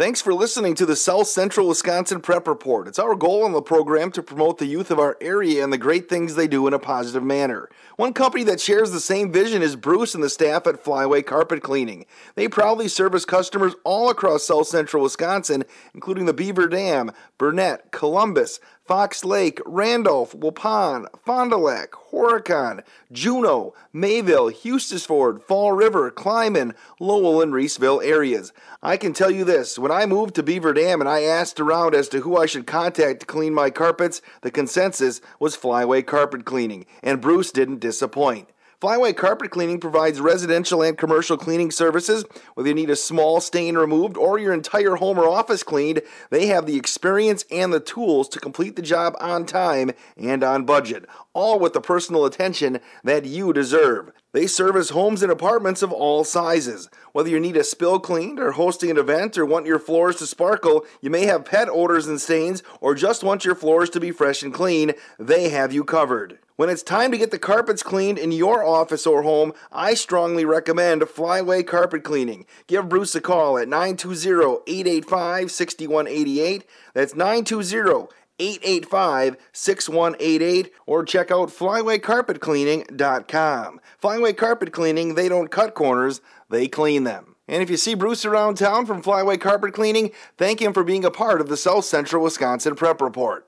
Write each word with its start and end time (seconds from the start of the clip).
Thanks 0.00 0.22
for 0.22 0.32
listening 0.32 0.74
to 0.76 0.86
the 0.86 0.96
South 0.96 1.26
Central 1.26 1.68
Wisconsin 1.68 2.22
Prep 2.22 2.48
Report. 2.48 2.88
It's 2.88 2.98
our 2.98 3.14
goal 3.14 3.44
on 3.44 3.52
the 3.52 3.60
program 3.60 4.10
to 4.12 4.22
promote 4.22 4.56
the 4.56 4.64
youth 4.64 4.90
of 4.90 4.98
our 4.98 5.18
area 5.20 5.62
and 5.62 5.70
the 5.70 5.76
great 5.76 6.08
things 6.08 6.34
they 6.34 6.48
do 6.48 6.66
in 6.66 6.72
a 6.72 6.78
positive 6.78 7.22
manner. 7.22 7.68
One 7.96 8.14
company 8.14 8.42
that 8.44 8.62
shares 8.62 8.92
the 8.92 8.98
same 8.98 9.30
vision 9.30 9.60
is 9.60 9.76
Bruce 9.76 10.14
and 10.14 10.24
the 10.24 10.30
staff 10.30 10.66
at 10.66 10.82
Flyway 10.82 11.26
Carpet 11.26 11.62
Cleaning. 11.62 12.06
They 12.34 12.48
proudly 12.48 12.88
service 12.88 13.26
customers 13.26 13.74
all 13.84 14.08
across 14.08 14.44
South 14.44 14.68
Central 14.68 15.02
Wisconsin, 15.02 15.64
including 15.92 16.24
the 16.24 16.32
Beaver 16.32 16.68
Dam, 16.68 17.12
Burnett, 17.36 17.92
Columbus, 17.92 18.58
Fox 18.90 19.24
Lake, 19.24 19.60
Randolph, 19.66 20.34
Waupun, 20.34 21.06
Fond 21.24 21.52
du 21.52 21.56
Lac, 21.56 21.92
Horicon, 21.92 22.82
Juneau, 23.12 23.72
Mayville, 23.92 24.50
Hustisford, 24.50 25.44
Fall 25.44 25.70
River, 25.70 26.10
Clyman, 26.10 26.74
Lowell, 26.98 27.40
and 27.40 27.52
Reeseville 27.52 28.04
areas. 28.04 28.52
I 28.82 28.96
can 28.96 29.12
tell 29.12 29.30
you 29.30 29.44
this 29.44 29.78
when 29.78 29.92
I 29.92 30.06
moved 30.06 30.34
to 30.34 30.42
Beaver 30.42 30.72
Dam 30.72 31.00
and 31.00 31.08
I 31.08 31.22
asked 31.22 31.60
around 31.60 31.94
as 31.94 32.08
to 32.08 32.22
who 32.22 32.36
I 32.36 32.46
should 32.46 32.66
contact 32.66 33.20
to 33.20 33.26
clean 33.26 33.54
my 33.54 33.70
carpets, 33.70 34.22
the 34.40 34.50
consensus 34.50 35.20
was 35.38 35.56
Flyway 35.56 36.04
Carpet 36.04 36.44
Cleaning, 36.44 36.84
and 37.00 37.20
Bruce 37.20 37.52
didn't 37.52 37.78
disappoint. 37.78 38.48
Flyway 38.80 39.14
Carpet 39.14 39.50
Cleaning 39.50 39.78
provides 39.78 40.22
residential 40.22 40.80
and 40.80 40.96
commercial 40.96 41.36
cleaning 41.36 41.70
services. 41.70 42.24
Whether 42.54 42.70
you 42.70 42.74
need 42.74 42.88
a 42.88 42.96
small 42.96 43.42
stain 43.42 43.76
removed 43.76 44.16
or 44.16 44.38
your 44.38 44.54
entire 44.54 44.96
home 44.96 45.18
or 45.18 45.28
office 45.28 45.62
cleaned, 45.62 46.00
they 46.30 46.46
have 46.46 46.64
the 46.64 46.78
experience 46.78 47.44
and 47.50 47.74
the 47.74 47.80
tools 47.80 48.26
to 48.30 48.40
complete 48.40 48.76
the 48.76 48.82
job 48.82 49.16
on 49.20 49.44
time 49.44 49.90
and 50.16 50.42
on 50.42 50.64
budget, 50.64 51.04
all 51.34 51.58
with 51.58 51.74
the 51.74 51.82
personal 51.82 52.24
attention 52.24 52.80
that 53.04 53.26
you 53.26 53.52
deserve. 53.52 54.12
They 54.32 54.46
service 54.46 54.90
homes 54.90 55.22
and 55.22 55.30
apartments 55.30 55.82
of 55.82 55.92
all 55.92 56.24
sizes. 56.24 56.88
Whether 57.12 57.28
you 57.28 57.38
need 57.38 57.58
a 57.58 57.64
spill 57.64 58.00
cleaned 58.00 58.40
or 58.40 58.52
hosting 58.52 58.90
an 58.90 58.96
event 58.96 59.36
or 59.36 59.44
want 59.44 59.66
your 59.66 59.78
floors 59.78 60.16
to 60.16 60.26
sparkle, 60.26 60.86
you 61.02 61.10
may 61.10 61.26
have 61.26 61.44
pet 61.44 61.68
odors 61.70 62.06
and 62.06 62.18
stains, 62.18 62.62
or 62.80 62.94
just 62.94 63.22
want 63.22 63.44
your 63.44 63.54
floors 63.54 63.90
to 63.90 64.00
be 64.00 64.10
fresh 64.10 64.42
and 64.42 64.54
clean, 64.54 64.92
they 65.18 65.50
have 65.50 65.70
you 65.70 65.84
covered. 65.84 66.38
When 66.60 66.68
it's 66.68 66.82
time 66.82 67.10
to 67.10 67.16
get 67.16 67.30
the 67.30 67.38
carpets 67.38 67.82
cleaned 67.82 68.18
in 68.18 68.32
your 68.32 68.62
office 68.62 69.06
or 69.06 69.22
home, 69.22 69.54
I 69.72 69.94
strongly 69.94 70.44
recommend 70.44 71.00
Flyway 71.00 71.66
Carpet 71.66 72.04
Cleaning. 72.04 72.44
Give 72.66 72.86
Bruce 72.86 73.14
a 73.14 73.22
call 73.22 73.56
at 73.56 73.68
920-885-6188. 73.68 76.64
That's 76.92 77.14
920 77.14 78.08
885 78.38 79.38
6188 79.54 80.70
or 80.84 81.02
check 81.02 81.30
out 81.30 81.48
flywaycarpetcleaning.com. 81.48 83.80
Flyway 84.02 84.36
Carpet 84.36 84.72
Cleaning, 84.74 85.14
they 85.14 85.30
don't 85.30 85.50
cut 85.50 85.72
corners, 85.72 86.20
they 86.50 86.68
clean 86.68 87.04
them. 87.04 87.36
And 87.48 87.62
if 87.62 87.70
you 87.70 87.78
see 87.78 87.94
Bruce 87.94 88.26
around 88.26 88.58
town 88.58 88.84
from 88.84 89.02
Flyway 89.02 89.40
Carpet 89.40 89.72
Cleaning, 89.72 90.10
thank 90.36 90.60
him 90.60 90.74
for 90.74 90.84
being 90.84 91.06
a 91.06 91.10
part 91.10 91.40
of 91.40 91.48
the 91.48 91.56
South 91.56 91.86
Central 91.86 92.22
Wisconsin 92.22 92.74
Prep 92.74 93.00
Report. 93.00 93.46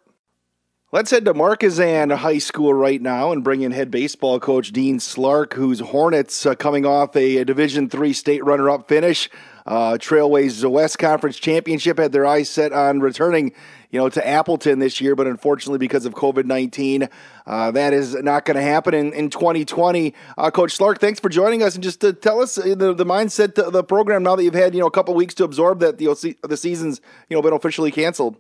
Let's 0.95 1.11
head 1.11 1.25
to 1.25 1.33
Markesan 1.33 2.15
High 2.15 2.37
School 2.37 2.75
right 2.75 3.01
now 3.01 3.33
and 3.33 3.43
bring 3.43 3.63
in 3.63 3.73
head 3.73 3.91
baseball 3.91 4.39
coach 4.39 4.73
Dean 4.73 4.99
Slark, 4.99 5.55
whose 5.55 5.81
Hornets 5.81 6.45
uh, 6.45 6.55
coming 6.55 6.85
off 6.85 7.17
a, 7.17 7.39
a 7.39 7.47
Division 7.47 7.89
Three 7.89 8.13
state 8.13 8.45
runner-up 8.45 8.89
finish. 8.89 9.31
Uh, 9.65 9.93
Trailways 9.93 10.71
West 10.71 10.99
Conference 10.99 11.39
Championship 11.39 11.99
had 11.99 12.13
their 12.13 12.27
eyes 12.27 12.51
set 12.51 12.75
on 12.75 13.01
returning, 13.01 13.55
you 13.91 14.01
know, 14.01 14.11
to 14.11 14.29
Appleton 14.29 14.81
this 14.81 15.01
year, 15.01 15.17
but 15.17 15.27
unfortunately 15.27 15.79
because 15.79 16.05
of 16.05 16.13
COVID 16.13 16.45
nineteen, 16.45 17.09
uh, 17.47 17.71
that 17.71 17.95
is 17.95 18.15
not 18.17 18.45
going 18.45 18.59
to 18.59 18.63
happen 18.63 18.93
in, 18.93 19.15
in 19.15 19.31
2020. 19.31 20.13
Uh, 20.37 20.51
coach 20.51 20.77
Slark, 20.77 20.99
thanks 20.99 21.21
for 21.21 21.31
joining 21.31 21.63
us 21.63 21.75
and 21.75 21.83
just 21.83 22.03
to 22.03 22.13
tell 22.13 22.39
us 22.39 22.59
uh, 22.59 22.75
the, 22.77 22.93
the 22.93 23.07
mindset 23.07 23.55
the 23.55 23.83
program 23.83 24.23
now 24.23 24.37
that 24.37 24.45
you've 24.45 24.53
had 24.53 24.75
you 24.75 24.81
know 24.81 24.89
a 24.89 24.91
couple 24.91 25.15
weeks 25.15 25.33
to 25.37 25.45
absorb 25.45 25.81
that 25.81 25.97
the 25.97 26.37
the 26.43 26.57
season's 26.59 27.01
you 27.31 27.35
know 27.35 27.41
been 27.41 27.55
officially 27.55 27.91
canceled. 27.91 28.37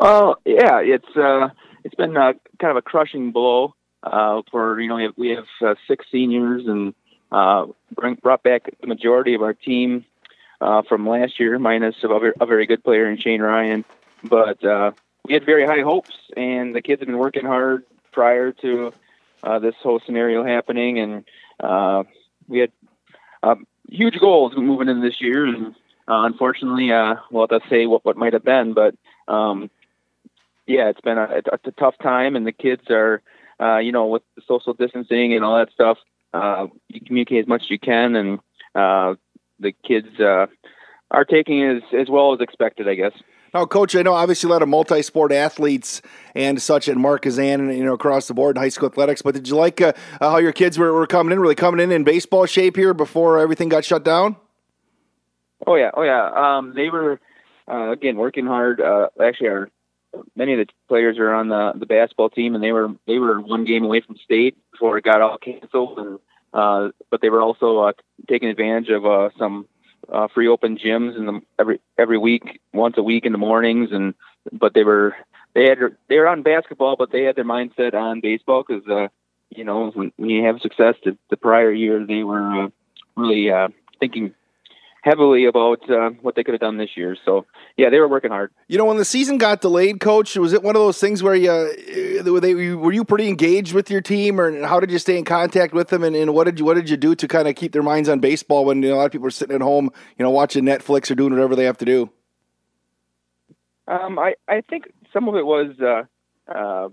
Well, 0.00 0.40
yeah, 0.46 0.80
it's 0.80 1.14
uh, 1.14 1.50
it's 1.84 1.94
been 1.94 2.16
uh, 2.16 2.32
kind 2.58 2.70
of 2.70 2.78
a 2.78 2.82
crushing 2.82 3.32
blow 3.32 3.74
uh, 4.02 4.40
for 4.50 4.80
you 4.80 4.88
know 4.88 4.94
we 4.96 5.02
have, 5.02 5.12
we 5.18 5.28
have 5.28 5.44
uh, 5.60 5.74
six 5.86 6.06
seniors 6.10 6.66
and 6.66 6.94
uh, 7.30 7.66
bring, 7.94 8.14
brought 8.14 8.42
back 8.42 8.70
the 8.80 8.86
majority 8.86 9.34
of 9.34 9.42
our 9.42 9.52
team 9.52 10.06
uh, 10.62 10.80
from 10.88 11.06
last 11.06 11.38
year, 11.38 11.58
minus 11.58 11.96
a, 12.02 12.08
a 12.08 12.46
very 12.46 12.64
good 12.64 12.82
player 12.82 13.10
in 13.10 13.18
Shane 13.18 13.42
Ryan. 13.42 13.84
But 14.24 14.64
uh, 14.64 14.92
we 15.26 15.34
had 15.34 15.44
very 15.44 15.66
high 15.66 15.82
hopes, 15.82 16.16
and 16.34 16.74
the 16.74 16.80
kids 16.80 17.02
have 17.02 17.06
been 17.06 17.18
working 17.18 17.44
hard 17.44 17.84
prior 18.10 18.52
to 18.52 18.94
uh, 19.42 19.58
this 19.58 19.74
whole 19.82 20.00
scenario 20.06 20.42
happening, 20.46 20.98
and 20.98 21.24
uh, 21.62 22.04
we 22.48 22.60
had 22.60 22.72
uh, 23.42 23.56
huge 23.86 24.18
goals 24.18 24.54
moving 24.56 24.88
in 24.88 25.02
this 25.02 25.20
year. 25.20 25.44
And 25.44 25.74
uh, 26.08 26.24
unfortunately, 26.24 26.90
uh, 26.90 27.16
well, 27.30 27.48
let's 27.50 27.68
say 27.68 27.84
what 27.84 28.02
what 28.02 28.16
might 28.16 28.32
have 28.32 28.44
been, 28.44 28.72
but 28.72 28.94
um, 29.28 29.68
yeah, 30.70 30.88
it's 30.88 31.00
been 31.00 31.18
a, 31.18 31.26
it's 31.52 31.66
a 31.66 31.72
tough 31.72 31.94
time, 32.00 32.36
and 32.36 32.46
the 32.46 32.52
kids 32.52 32.82
are, 32.90 33.22
uh, 33.60 33.78
you 33.78 33.90
know, 33.90 34.06
with 34.06 34.22
the 34.36 34.42
social 34.46 34.72
distancing 34.72 35.34
and 35.34 35.44
all 35.44 35.58
that 35.58 35.72
stuff. 35.72 35.98
Uh, 36.32 36.68
you 36.88 37.00
communicate 37.00 37.40
as 37.40 37.48
much 37.48 37.62
as 37.62 37.70
you 37.70 37.78
can, 37.78 38.14
and 38.14 38.38
uh, 38.76 39.14
the 39.58 39.72
kids 39.86 40.08
uh, 40.20 40.46
are 41.10 41.24
taking 41.24 41.64
as 41.64 41.82
as 41.92 42.08
well 42.08 42.32
as 42.32 42.40
expected, 42.40 42.88
I 42.88 42.94
guess. 42.94 43.12
Now, 43.52 43.66
coach, 43.66 43.96
I 43.96 44.02
know 44.02 44.12
obviously 44.12 44.48
a 44.48 44.52
lot 44.52 44.62
of 44.62 44.68
multi-sport 44.68 45.32
athletes 45.32 46.02
and 46.36 46.62
such 46.62 46.86
and 46.86 47.00
Mark 47.00 47.26
at 47.26 47.36
and 47.36 47.76
you 47.76 47.84
know, 47.84 47.94
across 47.94 48.28
the 48.28 48.34
board 48.34 48.56
in 48.56 48.62
high 48.62 48.68
school 48.68 48.88
athletics. 48.88 49.22
But 49.22 49.34
did 49.34 49.48
you 49.48 49.56
like 49.56 49.80
uh, 49.80 49.92
how 50.20 50.38
your 50.38 50.52
kids 50.52 50.78
were, 50.78 50.92
were 50.92 51.08
coming 51.08 51.32
in, 51.32 51.40
really 51.40 51.56
coming 51.56 51.80
in 51.80 51.90
in 51.90 52.04
baseball 52.04 52.46
shape 52.46 52.76
here 52.76 52.94
before 52.94 53.40
everything 53.40 53.68
got 53.68 53.84
shut 53.84 54.04
down? 54.04 54.36
Oh 55.66 55.74
yeah, 55.74 55.90
oh 55.94 56.04
yeah. 56.04 56.30
Um, 56.30 56.74
they 56.76 56.90
were 56.90 57.18
uh, 57.66 57.90
again 57.90 58.16
working 58.16 58.46
hard. 58.46 58.80
Uh, 58.80 59.08
actually, 59.20 59.48
our 59.48 59.68
many 60.34 60.52
of 60.54 60.58
the 60.58 60.72
players 60.88 61.18
are 61.18 61.32
on 61.32 61.48
the 61.48 61.72
the 61.76 61.86
basketball 61.86 62.30
team, 62.30 62.54
and 62.54 62.62
they 62.62 62.72
were 62.72 62.88
they 63.06 63.18
were 63.18 63.40
one 63.40 63.64
game 63.64 63.84
away 63.84 64.00
from 64.00 64.16
state 64.16 64.56
before 64.72 64.98
it 64.98 65.04
got 65.04 65.20
all 65.22 65.38
canceled. 65.38 65.98
And 65.98 66.18
uh, 66.52 66.88
but 67.10 67.20
they 67.20 67.30
were 67.30 67.42
also 67.42 67.78
uh, 67.78 67.92
taking 68.28 68.48
advantage 68.48 68.90
of 68.90 69.06
uh, 69.06 69.30
some 69.38 69.66
uh, 70.12 70.28
free 70.34 70.48
open 70.48 70.78
gyms 70.78 71.16
in 71.16 71.42
every 71.58 71.80
every 71.98 72.18
week, 72.18 72.60
once 72.72 72.96
a 72.98 73.02
week 73.02 73.24
in 73.24 73.32
the 73.32 73.38
mornings. 73.38 73.90
And 73.92 74.14
but 74.52 74.74
they 74.74 74.84
were 74.84 75.14
they 75.54 75.68
had 75.68 75.78
they 76.08 76.18
were 76.18 76.28
on 76.28 76.42
basketball, 76.42 76.96
but 76.96 77.10
they 77.12 77.22
had 77.22 77.36
their 77.36 77.44
mindset 77.44 77.94
on 77.94 78.20
baseball 78.20 78.64
because 78.66 78.86
uh, 78.88 79.08
you 79.50 79.64
know 79.64 79.90
when, 79.90 80.12
when 80.16 80.30
you 80.30 80.44
have 80.44 80.60
success, 80.60 80.94
the, 81.04 81.16
the 81.30 81.36
prior 81.36 81.72
year 81.72 82.04
they 82.04 82.22
were 82.24 82.64
uh, 82.64 82.68
really 83.16 83.50
uh, 83.50 83.68
thinking 83.98 84.34
heavily 85.02 85.46
about 85.46 85.88
uh, 85.90 86.10
what 86.20 86.34
they 86.34 86.44
could 86.44 86.54
have 86.54 86.60
done 86.60 86.76
this 86.76 86.90
year. 86.96 87.16
So 87.24 87.46
yeah, 87.76 87.90
they 87.90 87.98
were 87.98 88.08
working 88.08 88.30
hard. 88.30 88.52
You 88.68 88.78
know, 88.78 88.84
when 88.84 88.96
the 88.96 89.04
season 89.04 89.38
got 89.38 89.60
delayed, 89.60 90.00
coach, 90.00 90.36
was 90.36 90.52
it 90.52 90.62
one 90.62 90.76
of 90.76 90.80
those 90.80 90.98
things 90.98 91.22
where 91.22 91.34
you 91.34 91.50
uh, 91.50 92.30
were, 92.30 92.40
they, 92.40 92.54
were 92.54 92.92
you 92.92 93.04
pretty 93.04 93.28
engaged 93.28 93.72
with 93.72 93.90
your 93.90 94.00
team, 94.00 94.40
or 94.40 94.66
how 94.66 94.80
did 94.80 94.90
you 94.90 94.98
stay 94.98 95.18
in 95.18 95.24
contact 95.24 95.72
with 95.72 95.88
them, 95.88 96.04
and, 96.04 96.14
and 96.14 96.34
what 96.34 96.44
did 96.44 96.58
you 96.58 96.64
what 96.64 96.74
did 96.74 96.90
you 96.90 96.96
do 96.96 97.14
to 97.14 97.28
kind 97.28 97.48
of 97.48 97.54
keep 97.54 97.72
their 97.72 97.82
minds 97.82 98.08
on 98.08 98.20
baseball 98.20 98.64
when 98.64 98.82
you 98.82 98.90
know, 98.90 98.96
a 98.96 98.98
lot 98.98 99.06
of 99.06 99.12
people 99.12 99.26
are 99.26 99.30
sitting 99.30 99.54
at 99.54 99.62
home, 99.62 99.90
you 100.18 100.24
know, 100.24 100.30
watching 100.30 100.64
Netflix 100.64 101.10
or 101.10 101.14
doing 101.14 101.32
whatever 101.32 101.56
they 101.56 101.64
have 101.64 101.78
to 101.78 101.84
do? 101.84 102.10
Um, 103.88 104.18
I 104.18 104.34
I 104.48 104.62
think 104.68 104.92
some 105.12 105.28
of 105.28 105.34
it 105.34 105.46
was. 105.46 105.74
Uh, 105.80 106.02
uh, 106.50 106.88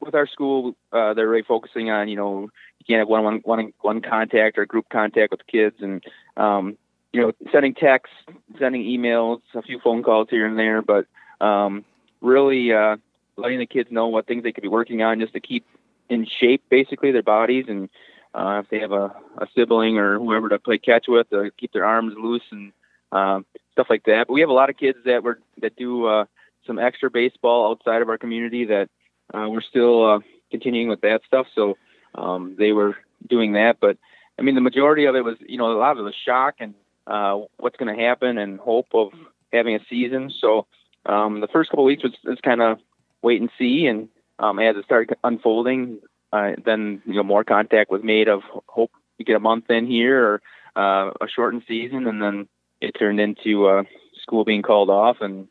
with 0.00 0.14
our 0.14 0.26
school, 0.26 0.76
uh, 0.92 1.14
they're 1.14 1.28
really 1.28 1.42
focusing 1.42 1.90
on 1.90 2.08
you 2.08 2.16
know 2.16 2.42
you 2.78 2.86
can't 2.86 2.98
have 3.00 3.08
one 3.08 3.24
one 3.24 3.40
one 3.44 3.72
one 3.80 4.02
contact 4.02 4.58
or 4.58 4.66
group 4.66 4.86
contact 4.92 5.30
with 5.30 5.40
the 5.40 5.50
kids, 5.50 5.76
and 5.80 6.04
um, 6.36 6.76
you 7.14 7.20
know, 7.20 7.32
sending 7.52 7.74
texts, 7.74 8.16
sending 8.58 8.82
emails, 8.82 9.40
a 9.54 9.62
few 9.62 9.78
phone 9.78 10.02
calls 10.02 10.26
here 10.28 10.46
and 10.46 10.58
there, 10.58 10.82
but 10.82 11.06
um, 11.40 11.84
really 12.20 12.72
uh, 12.72 12.96
letting 13.36 13.60
the 13.60 13.66
kids 13.66 13.88
know 13.92 14.08
what 14.08 14.26
things 14.26 14.42
they 14.42 14.50
could 14.50 14.62
be 14.62 14.68
working 14.68 15.00
on 15.00 15.20
just 15.20 15.32
to 15.32 15.38
keep 15.38 15.64
in 16.08 16.26
shape, 16.26 16.64
basically 16.68 17.12
their 17.12 17.22
bodies, 17.22 17.66
and 17.68 17.88
uh, 18.34 18.60
if 18.64 18.68
they 18.68 18.80
have 18.80 18.90
a, 18.90 19.14
a 19.38 19.46
sibling 19.54 19.96
or 19.96 20.18
whoever 20.18 20.48
to 20.48 20.58
play 20.58 20.76
catch 20.76 21.04
with, 21.06 21.30
to 21.30 21.52
keep 21.56 21.72
their 21.72 21.84
arms 21.84 22.14
loose 22.18 22.42
and 22.50 22.72
uh, 23.12 23.38
stuff 23.70 23.86
like 23.88 24.02
that. 24.06 24.26
But 24.26 24.34
we 24.34 24.40
have 24.40 24.50
a 24.50 24.54
lot 24.54 24.68
of 24.68 24.76
kids 24.76 24.98
that 25.04 25.22
were 25.22 25.38
that 25.58 25.76
do 25.76 26.06
uh, 26.06 26.24
some 26.66 26.80
extra 26.80 27.10
baseball 27.10 27.70
outside 27.70 28.02
of 28.02 28.08
our 28.08 28.18
community 28.18 28.64
that 28.64 28.88
uh, 29.32 29.46
we're 29.48 29.60
still 29.60 30.14
uh, 30.14 30.18
continuing 30.50 30.88
with 30.88 31.02
that 31.02 31.20
stuff. 31.28 31.46
So 31.54 31.78
um, 32.16 32.56
they 32.58 32.72
were 32.72 32.96
doing 33.30 33.52
that, 33.52 33.76
but 33.80 33.98
I 34.36 34.42
mean, 34.42 34.56
the 34.56 34.60
majority 34.60 35.04
of 35.04 35.14
it 35.14 35.24
was, 35.24 35.36
you 35.46 35.58
know, 35.58 35.70
a 35.70 35.78
lot 35.78 35.96
of 35.96 36.04
was 36.04 36.14
shock 36.26 36.56
and 36.58 36.74
uh, 37.06 37.38
what's 37.58 37.76
going 37.76 37.94
to 37.94 38.02
happen 38.02 38.38
and 38.38 38.58
hope 38.58 38.86
of 38.94 39.12
having 39.52 39.74
a 39.74 39.80
season. 39.88 40.32
So 40.40 40.66
um, 41.06 41.40
the 41.40 41.48
first 41.48 41.70
couple 41.70 41.84
weeks 41.84 42.02
was, 42.02 42.38
kind 42.42 42.62
of 42.62 42.78
wait 43.22 43.40
and 43.40 43.50
see, 43.58 43.86
and 43.86 44.08
um, 44.38 44.58
as 44.58 44.76
it 44.76 44.84
started 44.84 45.16
unfolding, 45.22 46.00
uh, 46.32 46.52
then 46.64 47.02
you 47.06 47.14
know 47.14 47.22
more 47.22 47.44
contact 47.44 47.90
was 47.90 48.02
made 48.02 48.28
of 48.28 48.42
hope 48.66 48.90
you 49.18 49.24
get 49.24 49.36
a 49.36 49.40
month 49.40 49.70
in 49.70 49.86
here 49.86 50.24
or 50.24 50.42
uh, 50.76 51.10
a 51.20 51.28
shortened 51.28 51.62
season, 51.68 52.06
and 52.06 52.20
then 52.20 52.48
it 52.80 52.92
turned 52.98 53.20
into 53.20 53.66
uh, 53.66 53.84
school 54.20 54.44
being 54.44 54.62
called 54.62 54.90
off 54.90 55.18
and 55.20 55.48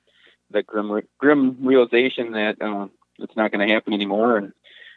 the 0.51 0.63
grim 0.63 1.01
grim 1.17 1.57
realization 1.65 2.33
that 2.33 2.61
uh, 2.61 2.87
it's 3.19 3.35
not 3.35 3.51
going 3.51 3.65
to 3.65 3.73
happen 3.73 3.93
anymore. 3.93 4.37
And 4.37 4.53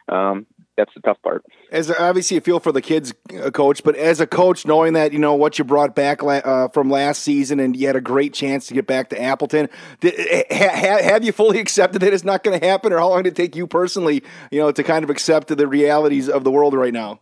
um, 0.09 0.45
that's 0.77 0.93
the 0.93 1.01
tough 1.01 1.21
part. 1.23 1.43
As 1.71 1.91
obviously 1.91 2.37
a 2.37 2.41
feel 2.41 2.59
for 2.59 2.71
the 2.71 2.81
kids, 2.81 3.13
uh, 3.43 3.49
coach, 3.49 3.83
but 3.83 3.95
as 3.95 4.19
a 4.21 4.27
coach, 4.27 4.65
knowing 4.65 4.93
that 4.93 5.11
you 5.11 5.19
know 5.19 5.33
what 5.33 5.57
you 5.57 5.65
brought 5.65 5.95
back 5.95 6.21
uh, 6.23 6.67
from 6.69 6.89
last 6.89 7.23
season, 7.23 7.59
and 7.59 7.75
you 7.75 7.87
had 7.87 7.95
a 7.95 8.01
great 8.01 8.33
chance 8.33 8.67
to 8.67 8.75
get 8.75 8.85
back 8.85 9.09
to 9.09 9.21
Appleton, 9.21 9.69
did, 9.99 10.13
ha, 10.51 10.99
have 11.01 11.23
you 11.23 11.31
fully 11.31 11.59
accepted 11.67 12.01
that 12.01 12.13
it's 12.13 12.23
not 12.23 12.43
going 12.43 12.57
to 12.57 12.65
happen, 12.65 12.93
or 12.93 12.99
how 12.99 13.09
long 13.09 13.23
did 13.23 13.33
it 13.33 13.35
take 13.35 13.55
you 13.55 13.65
personally, 13.65 14.23
you 14.51 14.59
know, 14.59 14.71
to 14.71 14.83
kind 14.83 15.03
of 15.03 15.09
accept 15.09 15.47
the 15.47 15.67
realities 15.67 16.29
of 16.29 16.43
the 16.43 16.51
world 16.51 16.75
right 16.75 16.93
now? 16.93 17.19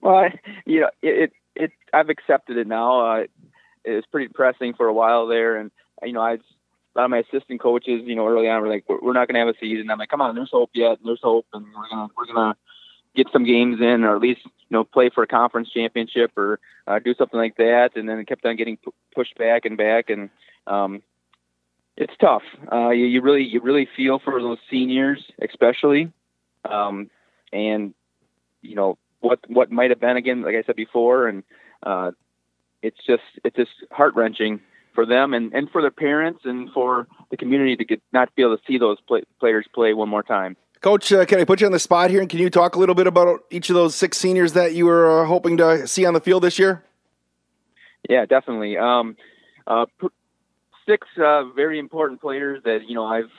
Well, 0.00 0.16
I, 0.16 0.40
you 0.64 0.80
know, 0.80 0.90
it, 1.02 1.08
it, 1.24 1.32
it 1.54 1.72
I've 1.92 2.08
accepted 2.08 2.56
it 2.56 2.66
now. 2.66 3.06
Uh, 3.06 3.24
it 3.84 3.90
was 3.90 4.04
pretty 4.10 4.28
depressing 4.28 4.72
for 4.74 4.86
a 4.86 4.94
while 4.94 5.26
there, 5.26 5.56
and 5.56 5.70
you 6.02 6.14
know, 6.14 6.22
I 6.22 6.38
a 6.94 6.98
lot 6.98 7.04
of 7.04 7.10
my 7.10 7.18
assistant 7.18 7.60
coaches, 7.60 8.02
you 8.04 8.16
know, 8.16 8.26
early 8.26 8.48
on 8.48 8.62
were 8.62 8.68
like, 8.68 8.84
we're, 8.88 9.00
we're 9.00 9.12
not 9.12 9.28
going 9.28 9.34
to 9.34 9.46
have 9.46 9.54
a 9.54 9.58
season. 9.60 9.90
I'm 9.90 9.98
like, 9.98 10.08
come 10.08 10.20
on, 10.20 10.34
there's 10.34 10.50
hope 10.50 10.70
yet. 10.74 10.98
And 10.98 11.04
there's 11.04 11.20
hope, 11.22 11.46
and 11.52 11.64
we're 11.66 11.88
gonna 11.88 12.08
we're 12.16 12.26
gonna 12.26 12.56
get 13.14 13.28
some 13.32 13.44
games 13.44 13.80
in, 13.80 14.04
or 14.04 14.16
at 14.16 14.22
least 14.22 14.40
you 14.44 14.50
know 14.70 14.84
play 14.84 15.10
for 15.14 15.22
a 15.22 15.26
conference 15.26 15.70
championship, 15.70 16.32
or 16.36 16.58
uh, 16.86 16.98
do 16.98 17.14
something 17.14 17.38
like 17.38 17.56
that. 17.56 17.90
And 17.94 18.08
then 18.08 18.18
it 18.18 18.26
kept 18.26 18.44
on 18.44 18.56
getting 18.56 18.76
p- 18.76 18.90
pushed 19.14 19.38
back 19.38 19.64
and 19.64 19.76
back, 19.76 20.10
and 20.10 20.30
um, 20.66 21.02
it's 21.96 22.14
tough. 22.20 22.42
Uh, 22.70 22.90
you, 22.90 23.06
you 23.06 23.22
really 23.22 23.44
you 23.44 23.60
really 23.60 23.88
feel 23.96 24.18
for 24.18 24.40
those 24.40 24.58
seniors, 24.68 25.22
especially, 25.40 26.12
um, 26.68 27.08
and 27.52 27.94
you 28.62 28.74
know 28.74 28.98
what 29.20 29.38
what 29.48 29.70
might 29.70 29.90
have 29.90 30.00
been 30.00 30.16
again, 30.16 30.42
like 30.42 30.56
I 30.56 30.64
said 30.64 30.76
before, 30.76 31.28
and 31.28 31.44
uh, 31.84 32.10
it's 32.82 32.98
just 33.06 33.22
it's 33.44 33.56
just 33.56 33.70
heart 33.92 34.14
wrenching 34.16 34.60
for 35.00 35.06
them 35.06 35.32
and, 35.32 35.54
and 35.54 35.70
for 35.70 35.80
their 35.80 35.90
parents 35.90 36.40
and 36.44 36.70
for 36.72 37.06
the 37.30 37.36
community 37.36 37.74
to 37.74 37.84
get 37.86 38.02
not 38.12 38.34
be 38.34 38.42
able 38.42 38.58
to 38.58 38.62
see 38.66 38.76
those 38.76 39.00
play, 39.00 39.22
players 39.38 39.66
play 39.74 39.94
one 39.94 40.10
more 40.10 40.22
time. 40.22 40.58
Coach, 40.82 41.10
uh, 41.10 41.24
can 41.24 41.40
I 41.40 41.44
put 41.44 41.60
you 41.60 41.66
on 41.66 41.72
the 41.72 41.78
spot 41.78 42.10
here? 42.10 42.20
And 42.20 42.28
can 42.28 42.38
you 42.38 42.50
talk 42.50 42.76
a 42.76 42.78
little 42.78 42.94
bit 42.94 43.06
about 43.06 43.40
each 43.50 43.70
of 43.70 43.74
those 43.74 43.94
six 43.94 44.18
seniors 44.18 44.52
that 44.52 44.74
you 44.74 44.84
were 44.84 45.22
uh, 45.22 45.26
hoping 45.26 45.56
to 45.56 45.86
see 45.86 46.04
on 46.04 46.12
the 46.12 46.20
field 46.20 46.42
this 46.42 46.58
year? 46.58 46.84
Yeah, 48.10 48.26
definitely. 48.26 48.76
Um, 48.76 49.16
uh, 49.66 49.86
six 50.86 51.06
uh, 51.16 51.44
very 51.56 51.78
important 51.78 52.20
players 52.20 52.62
that 52.64 52.80
you 52.86 52.94
know 52.94 53.06
I've 53.06 53.30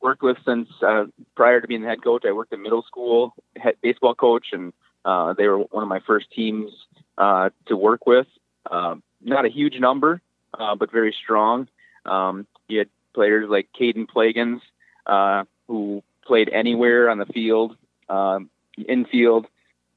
worked 0.00 0.22
with 0.22 0.38
since 0.46 0.68
uh, 0.86 1.04
prior 1.36 1.60
to 1.60 1.68
being 1.68 1.82
the 1.82 1.88
head 1.88 2.02
coach. 2.02 2.24
I 2.26 2.32
worked 2.32 2.54
at 2.54 2.60
middle 2.60 2.82
school 2.82 3.34
head 3.56 3.74
baseball 3.82 4.14
coach, 4.14 4.48
and 4.52 4.72
uh, 5.04 5.34
they 5.34 5.48
were 5.48 5.58
one 5.58 5.82
of 5.82 5.88
my 5.88 6.00
first 6.06 6.30
teams 6.34 6.70
to 7.18 7.76
work 7.76 8.06
with. 8.06 8.26
Um, 8.70 9.02
not 9.20 9.44
a 9.44 9.50
huge 9.50 9.78
number, 9.78 10.22
uh, 10.58 10.74
but 10.74 10.90
very 10.90 11.14
strong. 11.22 11.68
Um, 12.06 12.46
you 12.68 12.78
had 12.78 12.88
players 13.14 13.48
like 13.48 13.68
Caden 13.78 14.08
Plagans, 14.08 14.60
uh, 15.06 15.44
who 15.66 16.02
played 16.24 16.48
anywhere 16.48 17.10
on 17.10 17.18
the 17.18 17.26
field, 17.26 17.76
um, 18.08 18.50
infield, 18.88 19.46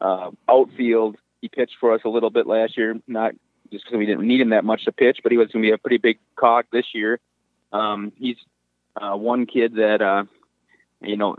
uh, 0.01 0.31
outfield. 0.49 1.17
He 1.41 1.49
pitched 1.49 1.75
for 1.79 1.93
us 1.93 2.01
a 2.05 2.09
little 2.09 2.29
bit 2.29 2.47
last 2.47 2.77
year, 2.77 2.95
not 3.07 3.33
just 3.71 3.85
because 3.85 3.97
we 3.97 4.05
didn't 4.05 4.27
need 4.27 4.41
him 4.41 4.49
that 4.49 4.63
much 4.63 4.85
to 4.85 4.91
pitch, 4.91 5.19
but 5.23 5.31
he 5.31 5.37
was 5.37 5.49
going 5.49 5.63
to 5.63 5.67
be 5.67 5.73
a 5.73 5.77
pretty 5.77 5.97
big 5.97 6.19
cog 6.35 6.65
this 6.71 6.85
year. 6.93 7.19
Um, 7.71 8.11
he's 8.17 8.37
uh, 8.99 9.15
one 9.15 9.45
kid 9.45 9.75
that, 9.75 10.01
uh, 10.01 10.25
you 11.01 11.17
know, 11.17 11.35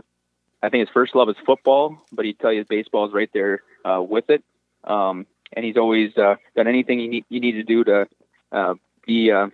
I 0.61 0.69
think 0.69 0.87
his 0.87 0.93
first 0.93 1.15
love 1.15 1.29
is 1.29 1.35
football, 1.45 1.97
but 2.11 2.25
he'd 2.25 2.39
tell 2.39 2.51
you 2.51 2.65
baseball 2.67 3.07
is 3.07 3.13
right 3.13 3.29
there 3.33 3.61
uh, 3.83 4.01
with 4.01 4.29
it. 4.29 4.43
Um, 4.83 5.25
and 5.53 5.63
he's 5.63 5.77
always 5.77 6.15
uh, 6.17 6.35
done 6.55 6.67
anything 6.67 6.99
you 6.99 7.09
need, 7.09 7.25
you 7.29 7.39
need 7.39 7.53
to 7.53 7.63
do 7.63 7.83
to 7.85 8.07
uh, 8.51 8.73
be 9.05 9.31
uh, 9.31 9.47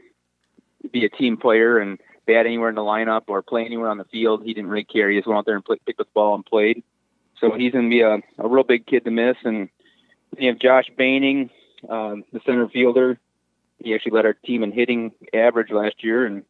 be 0.91 1.05
a 1.05 1.09
team 1.09 1.37
player 1.37 1.77
and 1.79 1.99
bat 2.25 2.45
anywhere 2.45 2.69
in 2.69 2.75
the 2.75 2.81
lineup 2.81 3.23
or 3.27 3.41
play 3.41 3.65
anywhere 3.65 3.89
on 3.89 3.97
the 3.97 4.05
field. 4.05 4.43
He 4.43 4.53
didn't 4.53 4.69
really 4.69 4.83
care. 4.83 5.09
He 5.09 5.17
just 5.17 5.27
went 5.27 5.37
out 5.37 5.45
there 5.45 5.55
and 5.55 5.65
play, 5.65 5.77
picked 5.85 5.99
up 5.99 6.07
the 6.07 6.13
ball 6.13 6.35
and 6.35 6.45
played. 6.45 6.83
So 7.39 7.51
he's 7.55 7.73
going 7.73 7.85
to 7.85 7.89
be 7.89 8.01
a, 8.01 8.19
a 8.37 8.47
real 8.47 8.63
big 8.63 8.85
kid 8.85 9.03
to 9.05 9.11
miss. 9.11 9.35
And 9.43 9.69
you 10.37 10.49
have 10.49 10.59
Josh 10.59 10.85
Baining, 10.95 11.49
um, 11.89 12.23
the 12.31 12.39
center 12.45 12.69
fielder. 12.69 13.19
He 13.79 13.95
actually 13.95 14.11
led 14.11 14.25
our 14.25 14.33
team 14.33 14.63
in 14.63 14.71
hitting 14.71 15.11
average 15.33 15.71
last 15.71 16.03
year, 16.03 16.25
and 16.25 16.43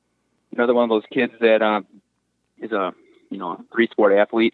another 0.52 0.74
one 0.74 0.84
of 0.84 0.90
those 0.90 1.10
kids 1.14 1.32
that 1.40 1.62
uh, 1.62 1.82
is 2.58 2.74
a 2.74 2.94
you 3.30 3.38
know 3.38 3.64
three 3.74 3.88
sport 3.88 4.14
athlete. 4.14 4.54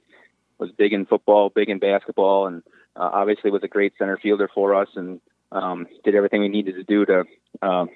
Was 0.60 0.72
big 0.72 0.94
in 0.94 1.06
football, 1.06 1.50
big 1.50 1.70
in 1.70 1.80
basketball, 1.80 2.48
and 2.48 2.64
uh, 2.96 3.10
obviously 3.14 3.50
was 3.50 3.64
a 3.64 3.68
great 3.68 3.94
center 3.98 4.18
fielder 4.18 4.50
for 4.54 4.76
us, 4.76 4.90
and 4.96 5.20
um, 5.52 5.88
did 6.04 6.14
everything 6.14 6.42
we 6.42 6.50
needed 6.50 6.76
to 6.76 6.84
do 6.84 7.06
to 7.06 7.24
um, 7.64 7.90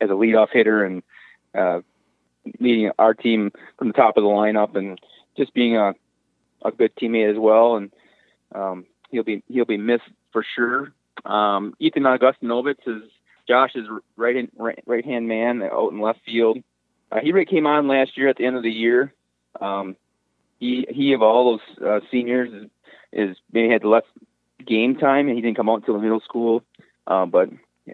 as 0.00 0.10
a 0.10 0.14
leadoff 0.14 0.48
hitter 0.52 0.84
and 0.84 1.02
uh, 1.56 1.80
leading 2.60 2.90
our 2.98 3.14
team 3.14 3.50
from 3.78 3.88
the 3.88 3.94
top 3.94 4.16
of 4.16 4.22
the 4.22 4.28
lineup 4.28 4.76
and 4.76 4.98
just 5.36 5.54
being 5.54 5.76
a, 5.76 5.94
a 6.64 6.70
good 6.70 6.94
teammate 6.96 7.30
as 7.30 7.38
well. 7.38 7.76
And 7.76 7.92
um, 8.54 8.86
he'll 9.10 9.24
be 9.24 9.42
he'll 9.48 9.64
be 9.64 9.76
missed 9.76 10.10
for 10.32 10.44
sure. 10.54 10.92
Um, 11.24 11.74
Ethan 11.78 12.04
Augustinovitz 12.04 12.86
is 12.86 13.02
Josh's 13.48 13.88
right 14.16 14.50
right, 14.56 15.04
hand 15.04 15.28
man 15.28 15.62
out 15.62 15.92
in 15.92 16.00
left 16.00 16.20
field. 16.24 16.58
Uh, 17.10 17.20
he 17.22 17.32
really 17.32 17.46
came 17.46 17.66
on 17.66 17.88
last 17.88 18.16
year 18.16 18.28
at 18.28 18.36
the 18.36 18.46
end 18.46 18.56
of 18.56 18.62
the 18.62 18.70
year. 18.70 19.12
Um, 19.60 19.96
he 20.58 20.86
he 20.90 21.12
of 21.12 21.22
all 21.22 21.58
those 21.58 21.86
uh, 21.86 22.00
seniors 22.10 22.52
is, 22.52 22.70
is 23.12 23.36
maybe 23.52 23.72
had 23.72 23.82
the 23.82 23.88
less 23.88 24.04
game 24.66 24.96
time 24.96 25.28
and 25.28 25.36
he 25.36 25.42
didn't 25.42 25.56
come 25.56 25.68
out 25.68 25.76
until 25.80 25.98
middle 25.98 26.20
school. 26.20 26.62
Uh, 27.06 27.24
but 27.26 27.48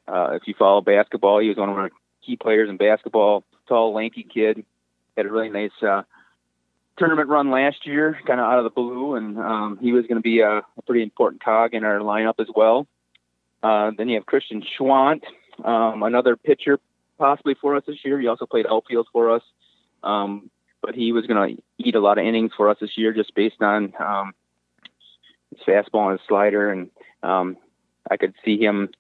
uh, 0.07 0.31
if 0.33 0.43
you 0.47 0.55
follow 0.59 0.81
basketball, 0.81 1.41
he 1.41 1.49
was 1.49 1.57
one 1.57 1.69
of 1.69 1.77
our 1.77 1.91
key 2.25 2.37
players 2.37 2.69
in 2.69 2.77
basketball. 2.77 3.45
Tall, 3.69 3.95
lanky 3.95 4.23
kid, 4.23 4.65
had 5.17 5.27
a 5.27 5.33
really 5.33 5.51
nice 5.51 5.71
uh, 5.83 6.03
tournament 6.97 7.29
run 7.29 7.51
last 7.51 7.87
year, 7.87 8.19
kind 8.27 8.41
of 8.41 8.47
out 8.47 8.59
of 8.59 8.65
the 8.65 8.71
blue, 8.71 9.15
and 9.15 9.39
um, 9.39 9.79
he 9.81 9.93
was 9.93 10.07
going 10.07 10.17
to 10.17 10.23
be 10.23 10.41
a, 10.41 10.59
a, 10.59 10.83
pretty 10.87 11.03
important 11.03 11.43
cog 11.43 11.75
in 11.75 11.85
our 11.85 11.99
lineup 12.01 12.35
as 12.39 12.49
well. 12.55 12.87
Uh, 13.63 13.91
then 13.97 14.09
you 14.09 14.17
have 14.17 14.27
Christian 14.27 14.63
Schwant, 14.63 15.23
um, 15.65 16.03
another 16.03 16.37
pitcher 16.37 16.79
possibly 17.19 17.55
for 17.61 17.77
us 17.77 17.85
this 17.87 17.97
year. 18.05 18.21
He 18.21 18.27
also 18.27 18.47
played 18.47 18.67
outfield 18.67 19.09
for 19.13 19.31
us, 19.31 19.43
um, 20.03 20.51
but 20.83 20.95
he 20.95 21.13
was 21.13 21.27
going 21.27 21.57
to 21.57 21.63
eat 21.79 21.95
a 21.95 22.01
lot 22.01 22.19
of 22.19 22.25
innings 22.25 22.53
for 22.57 22.69
us 22.69 22.77
this 22.81 22.97
year 22.97 23.13
just 23.13 23.35
based 23.35 23.63
on 23.63 23.93
um, 23.99 24.35
his 25.51 25.61
fastball 25.67 26.11
and 26.11 26.19
his 26.19 26.29
slider, 26.29 26.71
and 26.71 26.91
um, 27.23 27.57
I 28.11 28.17
could 28.17 28.35
see 28.45 28.59
him 28.59 28.91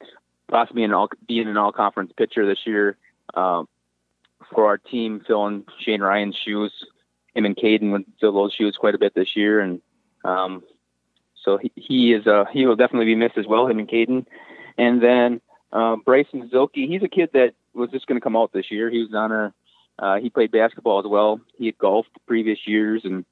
possibly 0.50 0.85
an 0.85 0.93
all, 0.93 1.08
being 1.26 1.49
an 1.49 1.56
all 1.56 1.73
conference 1.73 2.12
pitcher 2.17 2.46
this 2.46 2.67
year 2.67 2.96
um, 3.35 3.69
for 4.52 4.67
our 4.67 4.79
team, 4.79 5.23
filling 5.26 5.64
Shane 5.81 6.00
Ryan's 6.00 6.37
shoes. 6.37 6.73
Him 7.35 7.44
and 7.46 7.56
Caden 7.56 7.91
would 7.93 8.05
fill 8.20 8.32
those 8.32 8.52
shoes 8.52 8.76
quite 8.79 8.94
a 8.94 8.99
bit 8.99 9.14
this 9.14 9.35
year, 9.35 9.61
and 9.61 9.81
um, 10.25 10.62
so 11.44 11.58
he, 11.58 11.73
he 11.75 12.12
is 12.12 12.26
uh, 12.26 12.44
he 12.52 12.64
will 12.64 12.76
definitely 12.76 13.06
be 13.06 13.17
missed 13.17 13.37
as 13.37 13.46
well. 13.46 13.67
Him 13.67 13.81
and 13.81 13.88
Caden, 13.88 14.26
and 14.79 15.02
then 15.02 15.41
uh, 15.73 15.96
Bryson 16.05 16.49
Zilke. 16.49 16.88
He's 16.88 17.02
a 17.02 17.08
kid 17.08 17.31
that 17.32 17.55
was 17.75 17.90
just 17.90 18.06
going 18.06 18.20
to 18.20 18.25
come 18.25 18.37
out 18.37 18.52
this 18.52 18.70
year. 18.70 18.88
He 18.88 19.00
was 19.00 19.12
on 19.14 19.32
a 19.32 19.55
uh, 19.99 20.17
he 20.20 20.31
played 20.31 20.52
basketball 20.52 21.00
as 21.00 21.07
well. 21.07 21.40
He 21.59 21.66
had 21.66 21.78
golfed 21.78 22.11
previous 22.26 22.61
years, 22.66 23.02
and 23.04 23.25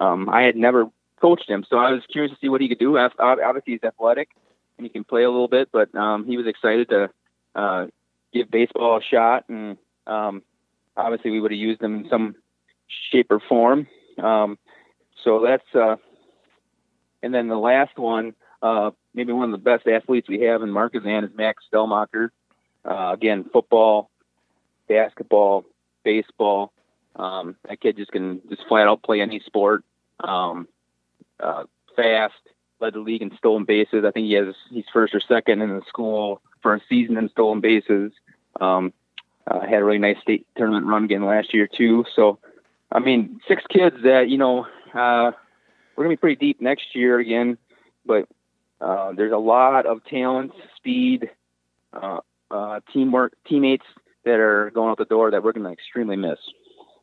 um, 0.00 0.28
I 0.30 0.42
had 0.42 0.56
never 0.56 0.86
coached 1.20 1.48
him, 1.48 1.64
so 1.68 1.76
I 1.76 1.90
was 1.90 2.02
curious 2.10 2.32
to 2.32 2.38
see 2.40 2.48
what 2.48 2.62
he 2.62 2.68
could 2.68 2.78
do. 2.78 2.96
Obviously, 2.96 3.74
he's 3.74 3.84
athletic 3.84 4.30
and 4.80 4.86
he 4.86 4.90
can 4.90 5.04
play 5.04 5.24
a 5.24 5.30
little 5.30 5.48
bit, 5.48 5.68
but 5.70 5.94
um, 5.94 6.24
he 6.24 6.38
was 6.38 6.46
excited 6.46 6.88
to 6.88 7.10
uh, 7.54 7.86
give 8.32 8.50
baseball 8.50 8.96
a 8.96 9.02
shot, 9.02 9.44
and 9.48 9.76
um, 10.06 10.42
obviously 10.96 11.30
we 11.30 11.38
would 11.38 11.50
have 11.50 11.58
used 11.58 11.82
him 11.82 11.96
in 11.96 12.08
some 12.08 12.34
shape 13.12 13.26
or 13.30 13.40
form. 13.40 13.86
Um, 14.16 14.58
so 15.22 15.44
that's 15.46 15.74
uh, 15.74 15.96
and 17.22 17.34
then 17.34 17.48
the 17.48 17.58
last 17.58 17.98
one, 17.98 18.34
uh, 18.62 18.92
maybe 19.12 19.34
one 19.34 19.52
of 19.52 19.52
the 19.52 19.62
best 19.62 19.86
athletes 19.86 20.30
we 20.30 20.40
have 20.40 20.62
in 20.62 20.70
Markesan 20.70 21.24
is 21.24 21.30
Max 21.36 21.62
Stelmacher. 21.70 22.30
Uh, 22.82 23.12
again, 23.12 23.44
football, 23.52 24.08
basketball, 24.88 25.66
baseball. 26.04 26.72
Um, 27.16 27.56
that 27.68 27.82
kid 27.82 27.98
just 27.98 28.12
can 28.12 28.40
just 28.48 28.62
flat 28.66 28.86
out 28.86 29.02
play 29.02 29.20
any 29.20 29.40
sport. 29.40 29.84
Um, 30.20 30.68
uh, 31.38 31.64
fast, 31.96 32.32
led 32.80 32.94
the 32.94 33.00
league 33.00 33.22
in 33.22 33.36
stolen 33.36 33.64
bases. 33.64 34.04
I 34.06 34.10
think 34.10 34.26
he 34.26 34.34
has 34.34 34.54
he's 34.70 34.84
first 34.92 35.14
or 35.14 35.20
second 35.20 35.62
in 35.62 35.70
the 35.70 35.82
school 35.88 36.40
for 36.62 36.74
a 36.74 36.80
season 36.88 37.16
in 37.16 37.28
stolen 37.30 37.60
bases. 37.60 38.12
Um, 38.60 38.92
uh, 39.46 39.60
had 39.60 39.80
a 39.80 39.84
really 39.84 39.98
nice 39.98 40.18
state 40.20 40.46
tournament 40.56 40.86
run 40.86 41.04
again 41.04 41.24
last 41.24 41.54
year 41.54 41.66
too. 41.66 42.04
So, 42.14 42.38
I 42.92 42.98
mean, 43.00 43.40
six 43.48 43.62
kids 43.68 43.96
that 44.04 44.28
you 44.28 44.38
know 44.38 44.66
uh, 44.94 45.32
we're 45.96 46.04
gonna 46.04 46.10
be 46.10 46.16
pretty 46.16 46.36
deep 46.36 46.60
next 46.60 46.94
year 46.94 47.18
again, 47.18 47.58
but 48.06 48.28
uh, 48.80 49.12
there's 49.12 49.32
a 49.32 49.38
lot 49.38 49.86
of 49.86 50.04
talent, 50.04 50.52
speed, 50.76 51.30
uh, 51.92 52.20
uh, 52.50 52.80
teamwork, 52.92 53.34
teammates 53.48 53.84
that 54.24 54.38
are 54.38 54.70
going 54.70 54.90
out 54.90 54.98
the 54.98 55.04
door 55.04 55.30
that 55.30 55.42
we're 55.42 55.52
gonna 55.52 55.72
extremely 55.72 56.16
miss. 56.16 56.38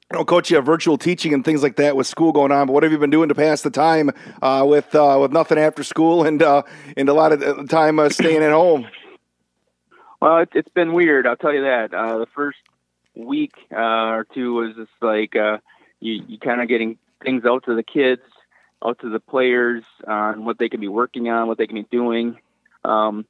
I 0.10 0.16
know, 0.16 0.24
Coach, 0.24 0.50
you 0.50 0.56
have 0.56 0.66
virtual 0.66 0.98
teaching 0.98 1.34
and 1.34 1.44
things 1.44 1.62
like 1.62 1.76
that 1.76 1.98
with 1.98 2.08
school 2.08 2.32
going 2.32 2.52
on. 2.52 2.68
But 2.68 2.74
what 2.74 2.84
have 2.84 2.94
you 2.94 2.98
been 2.98 3.10
doing 3.10 3.28
to 3.28 3.36
pass 3.36 3.62
the 3.62 3.70
time 3.70 4.12
uh, 4.42 4.66
with 4.66 4.96
uh, 4.96 5.18
with 5.20 5.34
nothing 5.34 5.58
after 5.58 5.84
school 5.84 6.24
and 6.24 6.42
uh, 6.42 6.64
and 6.96 7.10
a 7.10 7.14
lot 7.14 7.34
of 7.34 7.44
uh, 7.44 7.64
time 7.66 8.00
uh, 8.00 8.08
staying 8.08 8.42
at 8.42 8.54
home? 8.54 8.88
Well, 10.22 10.40
it, 10.40 10.50
has 10.54 10.64
been 10.74 10.94
weird. 10.94 11.28
I'll 11.28 11.36
tell 11.36 11.54
you 11.54 11.64
that. 11.64 11.94
Uh, 11.94 12.20
the 12.20 12.26
first 12.34 12.58
week 13.16 13.52
or 13.70 14.26
two 14.34 14.54
was 14.54 14.76
just 14.78 14.92
like 15.02 15.36
you 16.00 16.24
you 16.26 16.40
kind 16.40 16.62
of 16.62 16.70
getting 16.70 16.98
things 17.22 17.44
out 17.44 17.66
to 17.66 17.76
the 17.76 17.84
kids, 17.84 18.22
out 18.86 19.00
to 19.00 19.10
the 19.10 19.20
players 19.20 19.84
on 20.08 20.46
what 20.46 20.58
they 20.58 20.70
can 20.70 20.80
be 20.80 20.88
working 20.88 21.28
on, 21.28 21.50
what 21.50 21.58
they 21.58 21.68
can 21.68 21.76
be 21.76 21.88
doing. 21.92 22.38
Um, 22.86 23.26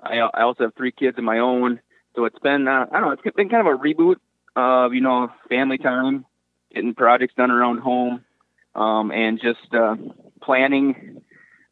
I, 0.00 0.18
I 0.18 0.42
also 0.42 0.62
have 0.64 0.74
three 0.76 0.92
kids 0.92 1.18
of 1.18 1.24
my 1.24 1.40
own, 1.40 1.80
so 2.14 2.24
it's 2.24 2.38
been 2.38 2.68
uh, 2.68 2.86
I 2.88 3.00
don't 3.00 3.08
know 3.08 3.10
it's 3.10 3.36
been 3.36 3.48
kind 3.48 3.66
of 3.66 3.74
a 3.74 3.76
reboot 3.76 4.18
you 4.92 5.00
know 5.00 5.30
family 5.48 5.78
time, 5.78 6.24
getting 6.74 6.94
projects 6.94 7.34
done 7.36 7.50
around 7.50 7.78
home, 7.78 8.24
um, 8.74 9.10
and 9.10 9.40
just 9.40 9.74
uh, 9.74 9.96
planning, 10.42 11.22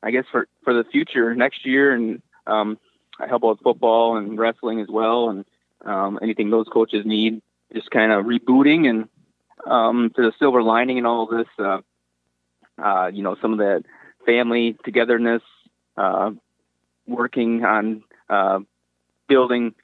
I 0.02 0.10
guess 0.10 0.24
for 0.30 0.46
for 0.64 0.74
the 0.74 0.84
future 0.84 1.34
next 1.34 1.66
year. 1.66 1.92
And 1.92 2.22
um, 2.46 2.78
I 3.18 3.26
help 3.26 3.44
out 3.44 3.50
with 3.50 3.60
football 3.60 4.16
and 4.16 4.38
wrestling 4.38 4.80
as 4.80 4.88
well, 4.88 5.30
and 5.30 5.44
um, 5.84 6.18
anything 6.22 6.50
those 6.50 6.68
coaches 6.72 7.04
need. 7.04 7.42
Just 7.74 7.90
kind 7.90 8.12
of 8.12 8.24
rebooting 8.24 8.88
and 8.88 9.08
um, 9.66 10.10
to 10.16 10.22
the 10.22 10.32
silver 10.38 10.62
lining 10.62 10.98
in 10.98 11.06
all 11.06 11.26
this. 11.26 11.48
Uh, 11.58 11.80
uh, 12.82 13.10
you 13.12 13.22
know, 13.22 13.36
some 13.42 13.52
of 13.52 13.58
that 13.58 13.84
family 14.24 14.76
togetherness, 14.84 15.42
uh, 15.96 16.30
working 17.06 17.64
on 17.64 18.04
uh, 18.30 18.60
building 19.28 19.74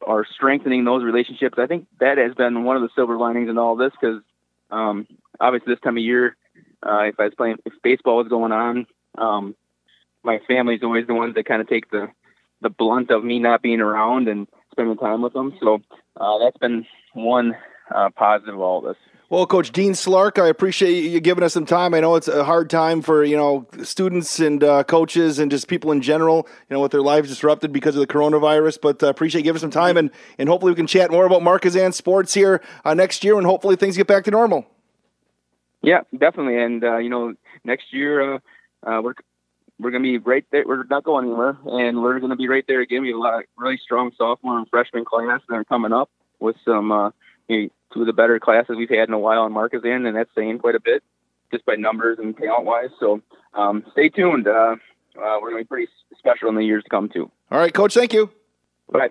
or 0.00 0.26
strengthening 0.34 0.84
those 0.84 1.04
relationships. 1.04 1.58
I 1.58 1.66
think 1.66 1.86
that 2.00 2.18
has 2.18 2.34
been 2.34 2.64
one 2.64 2.76
of 2.76 2.82
the 2.82 2.88
silver 2.94 3.16
linings 3.16 3.48
in 3.48 3.58
all 3.58 3.76
this 3.76 3.92
because 4.00 4.22
um, 4.70 5.06
obviously 5.40 5.72
this 5.74 5.80
time 5.80 5.96
of 5.96 6.02
year, 6.02 6.36
uh, 6.86 7.04
if 7.04 7.18
I 7.18 7.24
was 7.24 7.34
playing, 7.36 7.56
if 7.64 7.72
baseball 7.82 8.18
was 8.18 8.28
going 8.28 8.52
on, 8.52 8.86
um, 9.16 9.54
my 10.22 10.40
family's 10.46 10.82
always 10.82 11.06
the 11.06 11.14
ones 11.14 11.34
that 11.34 11.46
kind 11.46 11.60
of 11.60 11.68
take 11.68 11.90
the 11.90 12.08
the 12.60 12.70
blunt 12.70 13.10
of 13.10 13.22
me 13.24 13.38
not 13.38 13.62
being 13.62 13.80
around 13.80 14.26
and 14.26 14.48
spending 14.72 14.96
time 14.96 15.22
with 15.22 15.32
them. 15.32 15.56
So 15.60 15.80
uh, 16.16 16.38
that's 16.38 16.56
been 16.58 16.86
one 17.12 17.54
uh, 17.94 18.10
positive 18.16 18.54
of 18.54 18.60
all 18.60 18.80
this. 18.80 18.96
Well, 19.30 19.46
Coach 19.46 19.72
Dean 19.72 19.92
Slark, 19.92 20.42
I 20.42 20.48
appreciate 20.48 21.02
you 21.02 21.20
giving 21.20 21.44
us 21.44 21.52
some 21.52 21.66
time. 21.66 21.92
I 21.92 22.00
know 22.00 22.14
it's 22.14 22.28
a 22.28 22.44
hard 22.44 22.70
time 22.70 23.02
for 23.02 23.22
you 23.22 23.36
know 23.36 23.66
students 23.82 24.40
and 24.40 24.64
uh, 24.64 24.84
coaches 24.84 25.38
and 25.38 25.50
just 25.50 25.68
people 25.68 25.92
in 25.92 26.00
general, 26.00 26.48
you 26.70 26.74
know, 26.74 26.80
with 26.80 26.92
their 26.92 27.02
lives 27.02 27.28
disrupted 27.28 27.70
because 27.70 27.94
of 27.94 28.00
the 28.00 28.06
coronavirus. 28.06 28.78
But 28.80 29.02
uh, 29.02 29.08
appreciate 29.08 29.40
you 29.40 29.44
giving 29.44 29.58
us 29.58 29.60
some 29.60 29.70
time, 29.70 29.98
and 29.98 30.10
and 30.38 30.48
hopefully 30.48 30.72
we 30.72 30.76
can 30.76 30.86
chat 30.86 31.10
more 31.10 31.26
about 31.26 31.42
Markesan 31.42 31.92
sports 31.92 32.32
here 32.32 32.62
uh, 32.86 32.94
next 32.94 33.22
year, 33.22 33.36
and 33.36 33.44
hopefully 33.44 33.76
things 33.76 33.98
get 33.98 34.06
back 34.06 34.24
to 34.24 34.30
normal. 34.30 34.66
Yeah, 35.82 36.00
definitely, 36.16 36.56
and 36.56 36.82
uh, 36.82 36.96
you 36.96 37.10
know, 37.10 37.34
next 37.64 37.92
year 37.92 38.36
uh, 38.36 38.38
uh, 38.86 39.02
we're 39.02 39.14
we're 39.78 39.90
to 39.90 40.00
be 40.00 40.16
right 40.16 40.46
there. 40.52 40.64
We're 40.66 40.84
not 40.84 41.04
going 41.04 41.26
anywhere, 41.26 41.58
and 41.66 42.00
we're 42.00 42.18
to 42.18 42.34
be 42.34 42.48
right 42.48 42.64
there 42.66 42.80
again. 42.80 43.02
We 43.02 43.08
have 43.08 43.18
a 43.18 43.20
lot 43.20 43.38
of 43.40 43.44
really 43.58 43.76
strong 43.76 44.10
sophomore 44.16 44.56
and 44.56 44.66
freshman 44.70 45.04
class 45.04 45.42
that 45.50 45.54
are 45.54 45.64
coming 45.64 45.92
up 45.92 46.08
with 46.40 46.56
some 46.64 47.12
two 47.48 48.00
of 48.00 48.06
the 48.06 48.12
better 48.12 48.38
classes 48.38 48.76
we've 48.76 48.90
had 48.90 49.08
in 49.08 49.14
a 49.14 49.18
while 49.18 49.44
and 49.44 49.54
Markesan 49.54 50.06
and 50.06 50.16
that's 50.16 50.30
saying 50.34 50.58
quite 50.58 50.74
a 50.74 50.80
bit 50.80 51.02
just 51.50 51.64
by 51.64 51.74
numbers 51.74 52.18
and 52.18 52.36
talent 52.36 52.64
wise. 52.64 52.90
So 53.00 53.22
um, 53.54 53.84
stay 53.92 54.08
tuned. 54.08 54.46
Uh, 54.46 54.76
uh, 55.16 55.38
we're 55.40 55.50
going 55.50 55.62
to 55.62 55.64
be 55.64 55.68
pretty 55.68 55.88
special 56.18 56.48
in 56.48 56.54
the 56.54 56.64
years 56.64 56.84
to 56.84 56.90
come, 56.90 57.08
too. 57.08 57.30
All 57.50 57.58
right, 57.58 57.72
Coach. 57.72 57.94
Thank 57.94 58.12
you. 58.12 58.30
Bye. 58.90 59.10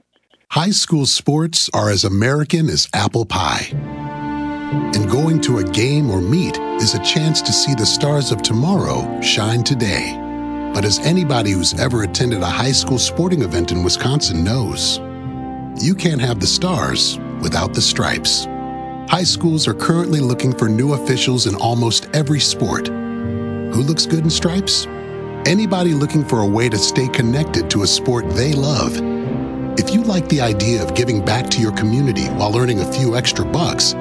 High 0.49 0.71
school 0.71 1.05
sports 1.05 1.69
are 1.73 1.89
as 1.89 2.03
American 2.03 2.69
as 2.69 2.87
apple 2.93 3.25
pie. 3.25 3.67
And 3.73 5.09
going 5.09 5.41
to 5.41 5.57
a 5.57 5.63
game 5.63 6.09
or 6.09 6.21
meet 6.21 6.57
is 6.81 6.93
a 6.93 7.03
chance 7.03 7.41
to 7.41 7.51
see 7.51 7.73
the 7.73 7.85
stars 7.85 8.31
of 8.31 8.41
tomorrow 8.41 9.21
shine 9.21 9.63
today. 9.63 10.15
But 10.73 10.85
as 10.85 10.99
anybody 10.99 11.51
who's 11.51 11.77
ever 11.79 12.03
attended 12.03 12.41
a 12.41 12.45
high 12.45 12.71
school 12.71 12.99
sporting 12.99 13.41
event 13.41 13.71
in 13.71 13.83
Wisconsin 13.83 14.43
knows, 14.43 14.99
you 15.81 15.93
can't 15.93 16.21
have 16.21 16.39
the 16.39 16.47
stars 16.47 17.19
without 17.41 17.73
the 17.73 17.81
stripes. 17.81 18.45
High 19.09 19.23
schools 19.23 19.67
are 19.67 19.73
currently 19.73 20.19
looking 20.19 20.51
for 20.51 20.67
new 20.67 20.93
officials 20.93 21.47
in 21.47 21.55
almost 21.55 22.07
every 22.13 22.39
sport. 22.39 22.87
Who 22.87 23.83
looks 23.83 24.05
good 24.05 24.23
in 24.23 24.29
stripes? 24.29 24.85
Anybody 25.45 25.93
looking 25.93 26.25
for 26.25 26.41
a 26.41 26.45
way 26.45 26.67
to 26.67 26.77
stay 26.77 27.07
connected 27.07 27.69
to 27.69 27.83
a 27.83 27.87
sport 27.87 28.29
they 28.31 28.53
love. 28.53 28.97
If 29.79 29.93
you 29.93 30.03
like 30.03 30.27
the 30.29 30.41
idea 30.41 30.83
of 30.83 30.95
giving 30.95 31.23
back 31.23 31.49
to 31.51 31.61
your 31.61 31.71
community 31.73 32.25
while 32.25 32.57
earning 32.57 32.79
a 32.79 32.91
few 32.91 33.15
extra 33.15 33.45
bucks, 33.45 33.93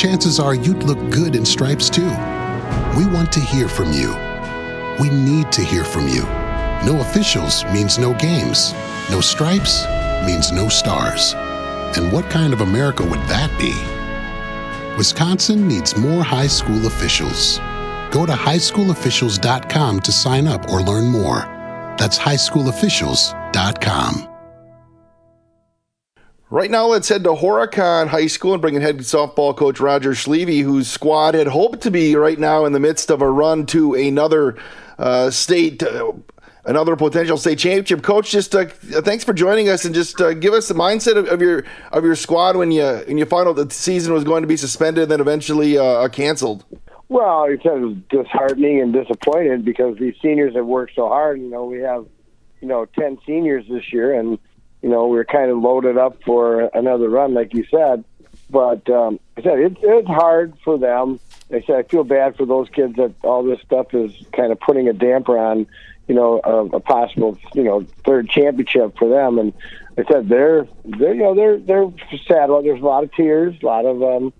chances 0.00 0.38
are 0.38 0.54
you'd 0.54 0.84
look 0.84 0.98
good 1.10 1.34
in 1.34 1.44
stripes 1.44 1.90
too. 1.90 2.08
We 2.96 3.04
want 3.06 3.32
to 3.32 3.40
hear 3.40 3.68
from 3.68 3.92
you. 3.92 4.14
We 5.00 5.10
need 5.10 5.50
to 5.52 5.62
hear 5.62 5.84
from 5.84 6.08
you. 6.08 6.22
No 6.86 7.00
officials 7.00 7.64
means 7.74 7.98
no 7.98 8.14
games. 8.14 8.72
No 9.10 9.20
stripes 9.20 9.84
means 10.24 10.52
no 10.52 10.68
stars. 10.68 11.34
And 11.96 12.12
what 12.12 12.30
kind 12.30 12.52
of 12.52 12.60
America 12.60 13.02
would 13.04 13.18
that 13.28 13.50
be? 13.58 13.74
Wisconsin 14.96 15.66
needs 15.68 15.96
more 15.96 16.22
high 16.22 16.46
school 16.46 16.86
officials. 16.86 17.58
Go 18.10 18.24
to 18.24 18.32
highschoolofficials.com 18.32 20.00
to 20.00 20.12
sign 20.12 20.46
up 20.46 20.70
or 20.70 20.80
learn 20.80 21.06
more. 21.06 21.40
That's 21.98 22.18
highschoolofficials.com. 22.18 24.28
Right 26.48 26.70
now, 26.70 26.86
let's 26.86 27.08
head 27.08 27.24
to 27.24 27.30
Horicon 27.30 28.06
High 28.06 28.28
School 28.28 28.52
and 28.52 28.62
bring 28.62 28.76
in 28.76 28.82
head 28.82 28.98
softball 28.98 29.56
coach 29.56 29.80
Roger 29.80 30.12
Schleve, 30.12 30.62
whose 30.62 30.86
squad 30.86 31.34
had 31.34 31.48
hoped 31.48 31.80
to 31.80 31.90
be 31.90 32.14
right 32.14 32.38
now 32.38 32.64
in 32.64 32.72
the 32.72 32.78
midst 32.78 33.10
of 33.10 33.20
a 33.20 33.28
run 33.28 33.66
to 33.66 33.94
another 33.94 34.56
uh, 34.96 35.28
state 35.30 35.82
uh, 35.82 36.12
another 36.66 36.96
potential 36.96 37.36
state 37.38 37.58
championship. 37.58 38.02
Coach, 38.02 38.30
just 38.30 38.54
uh, 38.54 38.66
thanks 39.02 39.24
for 39.24 39.32
joining 39.32 39.68
us 39.68 39.84
and 39.84 39.94
just 39.94 40.20
uh, 40.20 40.34
give 40.34 40.52
us 40.52 40.68
the 40.68 40.74
mindset 40.74 41.16
of, 41.16 41.26
of, 41.28 41.40
your 41.40 41.64
of 41.92 42.04
your 42.04 42.16
squad 42.16 42.56
when 42.56 42.70
you 42.70 42.84
when 43.06 43.18
you 43.18 43.24
found 43.24 43.48
out 43.48 43.56
that 43.56 43.68
the 43.70 43.74
season 43.74 44.12
was 44.12 44.24
going 44.24 44.42
to 44.42 44.48
be 44.48 44.56
suspended 44.56 45.04
and 45.04 45.12
then 45.12 45.20
eventually 45.20 45.78
uh, 45.78 46.08
canceled. 46.08 46.64
Well, 47.08 47.46
it's 47.48 47.62
disheartening 48.08 48.80
and 48.80 48.92
disappointed 48.92 49.64
because 49.64 49.96
these 49.98 50.14
seniors 50.20 50.56
have 50.56 50.66
worked 50.66 50.96
so 50.96 51.08
hard. 51.08 51.40
You 51.40 51.48
know, 51.48 51.64
we 51.64 51.78
have 51.80 52.06
you 52.60 52.68
know 52.68 52.84
ten 52.84 53.18
seniors 53.24 53.64
this 53.68 53.92
year, 53.92 54.18
and 54.18 54.38
you 54.82 54.88
know 54.88 55.06
we're 55.06 55.24
kind 55.24 55.50
of 55.50 55.58
loaded 55.58 55.96
up 55.96 56.22
for 56.24 56.62
another 56.74 57.08
run, 57.08 57.32
like 57.32 57.54
you 57.54 57.64
said. 57.70 58.04
But 58.50 58.88
um, 58.90 59.20
I 59.36 59.42
said 59.42 59.58
it's 59.58 59.76
it's 59.82 60.08
hard 60.08 60.54
for 60.64 60.78
them. 60.78 61.20
I 61.52 61.62
said 61.62 61.76
I 61.76 61.82
feel 61.84 62.02
bad 62.02 62.36
for 62.36 62.44
those 62.44 62.68
kids 62.70 62.96
that 62.96 63.14
all 63.22 63.44
this 63.44 63.60
stuff 63.60 63.94
is 63.94 64.12
kind 64.32 64.50
of 64.50 64.58
putting 64.58 64.88
a 64.88 64.92
damper 64.92 65.38
on 65.38 65.68
you 66.08 66.14
know, 66.14 66.40
a, 66.44 66.76
a 66.76 66.80
possible, 66.80 67.38
you 67.54 67.64
know, 67.64 67.84
third 68.04 68.28
championship 68.28 68.96
for 68.98 69.08
them. 69.08 69.38
And 69.38 69.52
I 69.98 70.04
said 70.10 70.28
they're, 70.28 70.66
they're, 70.84 71.14
you 71.14 71.22
know, 71.22 71.34
they're 71.34 71.58
they're 71.58 71.90
sad. 72.26 72.50
Well, 72.50 72.62
There's 72.62 72.80
a 72.80 72.84
lot 72.84 73.04
of 73.04 73.12
tears, 73.12 73.54
a 73.62 73.66
lot 73.66 73.86
of, 73.86 74.02
um, 74.02 74.32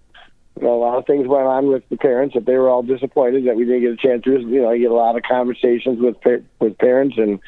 you 0.59 0.67
know, 0.67 0.75
a 0.75 0.83
lot 0.83 0.99
of 0.99 1.07
things 1.07 1.27
went 1.27 1.47
on 1.47 1.69
with 1.69 1.89
the 1.89 1.97
parents 1.97 2.35
that 2.35 2.47
they 2.47 2.57
were 2.57 2.71
all 2.71 2.83
disappointed 2.83 3.47
that 3.47 3.57
we 3.57 3.65
didn't 3.65 3.83
get 3.83 3.93
a 3.93 3.97
chance 3.97 4.25
to. 4.25 4.39
You 4.41 4.63
know, 4.63 4.71
I 4.71 4.79
get 4.79 4.91
a 4.91 4.95
lot 4.95 5.17
of 5.17 5.23
conversations 5.23 5.99
with 6.01 6.17
with 6.61 6.79
parents 6.79 7.17
and 7.19 7.41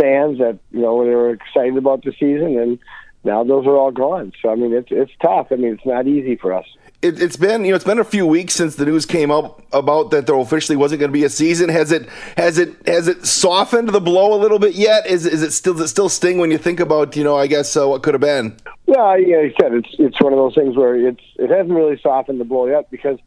fans 0.00 0.38
that 0.38 0.58
you 0.70 0.80
know 0.80 1.04
they 1.04 1.14
were 1.14 1.30
excited 1.30 1.76
about 1.76 2.04
the 2.04 2.12
season, 2.12 2.58
and 2.58 2.78
now 3.22 3.44
those 3.44 3.66
are 3.66 3.76
all 3.76 3.92
gone. 3.92 4.32
So 4.40 4.50
I 4.50 4.54
mean, 4.54 4.72
it's 4.72 4.88
it's 4.90 5.12
tough. 5.22 5.48
I 5.50 5.56
mean, 5.56 5.74
it's 5.74 5.86
not 5.86 6.06
easy 6.06 6.36
for 6.36 6.54
us 6.54 6.66
it, 7.00 7.18
has 7.18 7.36
been 7.36 7.64
you 7.64 7.70
know 7.70 7.76
it's 7.76 7.84
been 7.84 7.98
a 7.98 8.04
few 8.04 8.26
weeks 8.26 8.54
since 8.54 8.74
the 8.76 8.84
news 8.84 9.06
came 9.06 9.30
up 9.30 9.62
about 9.72 10.10
that 10.10 10.26
there 10.26 10.36
officially 10.36 10.76
wasn't 10.76 10.98
going 10.98 11.10
to 11.10 11.12
be 11.12 11.24
a 11.24 11.28
season. 11.30 11.68
Has 11.68 11.92
it 11.92 12.08
has 12.36 12.58
it 12.58 12.74
has 12.86 13.06
it 13.06 13.24
softened 13.24 13.90
the 13.90 14.00
blow 14.00 14.34
a 14.34 14.40
little 14.40 14.58
bit 14.58 14.74
yet? 14.74 15.06
Is 15.06 15.24
is 15.24 15.42
it 15.42 15.52
still 15.52 15.74
does 15.74 15.82
it 15.82 15.88
still 15.88 16.08
sting 16.08 16.38
when 16.38 16.50
you 16.50 16.58
think 16.58 16.80
about 16.80 17.14
you 17.16 17.22
know 17.22 17.36
I 17.36 17.46
guess 17.46 17.76
uh, 17.76 17.86
what 17.86 18.02
could 18.02 18.14
have 18.14 18.20
been? 18.20 18.56
Yeah, 18.86 19.16
yeah, 19.16 19.38
I 19.38 19.54
said 19.60 19.74
it's 19.74 19.94
it's 19.98 20.20
one 20.20 20.32
of 20.32 20.38
those 20.38 20.54
things 20.54 20.76
where 20.76 20.94
it's 20.94 21.22
it 21.36 21.50
hasn't 21.50 21.70
really 21.72 22.00
softened 22.00 22.40
the 22.40 22.44
blow 22.44 22.66
yet 22.66 22.90
because 22.90 23.18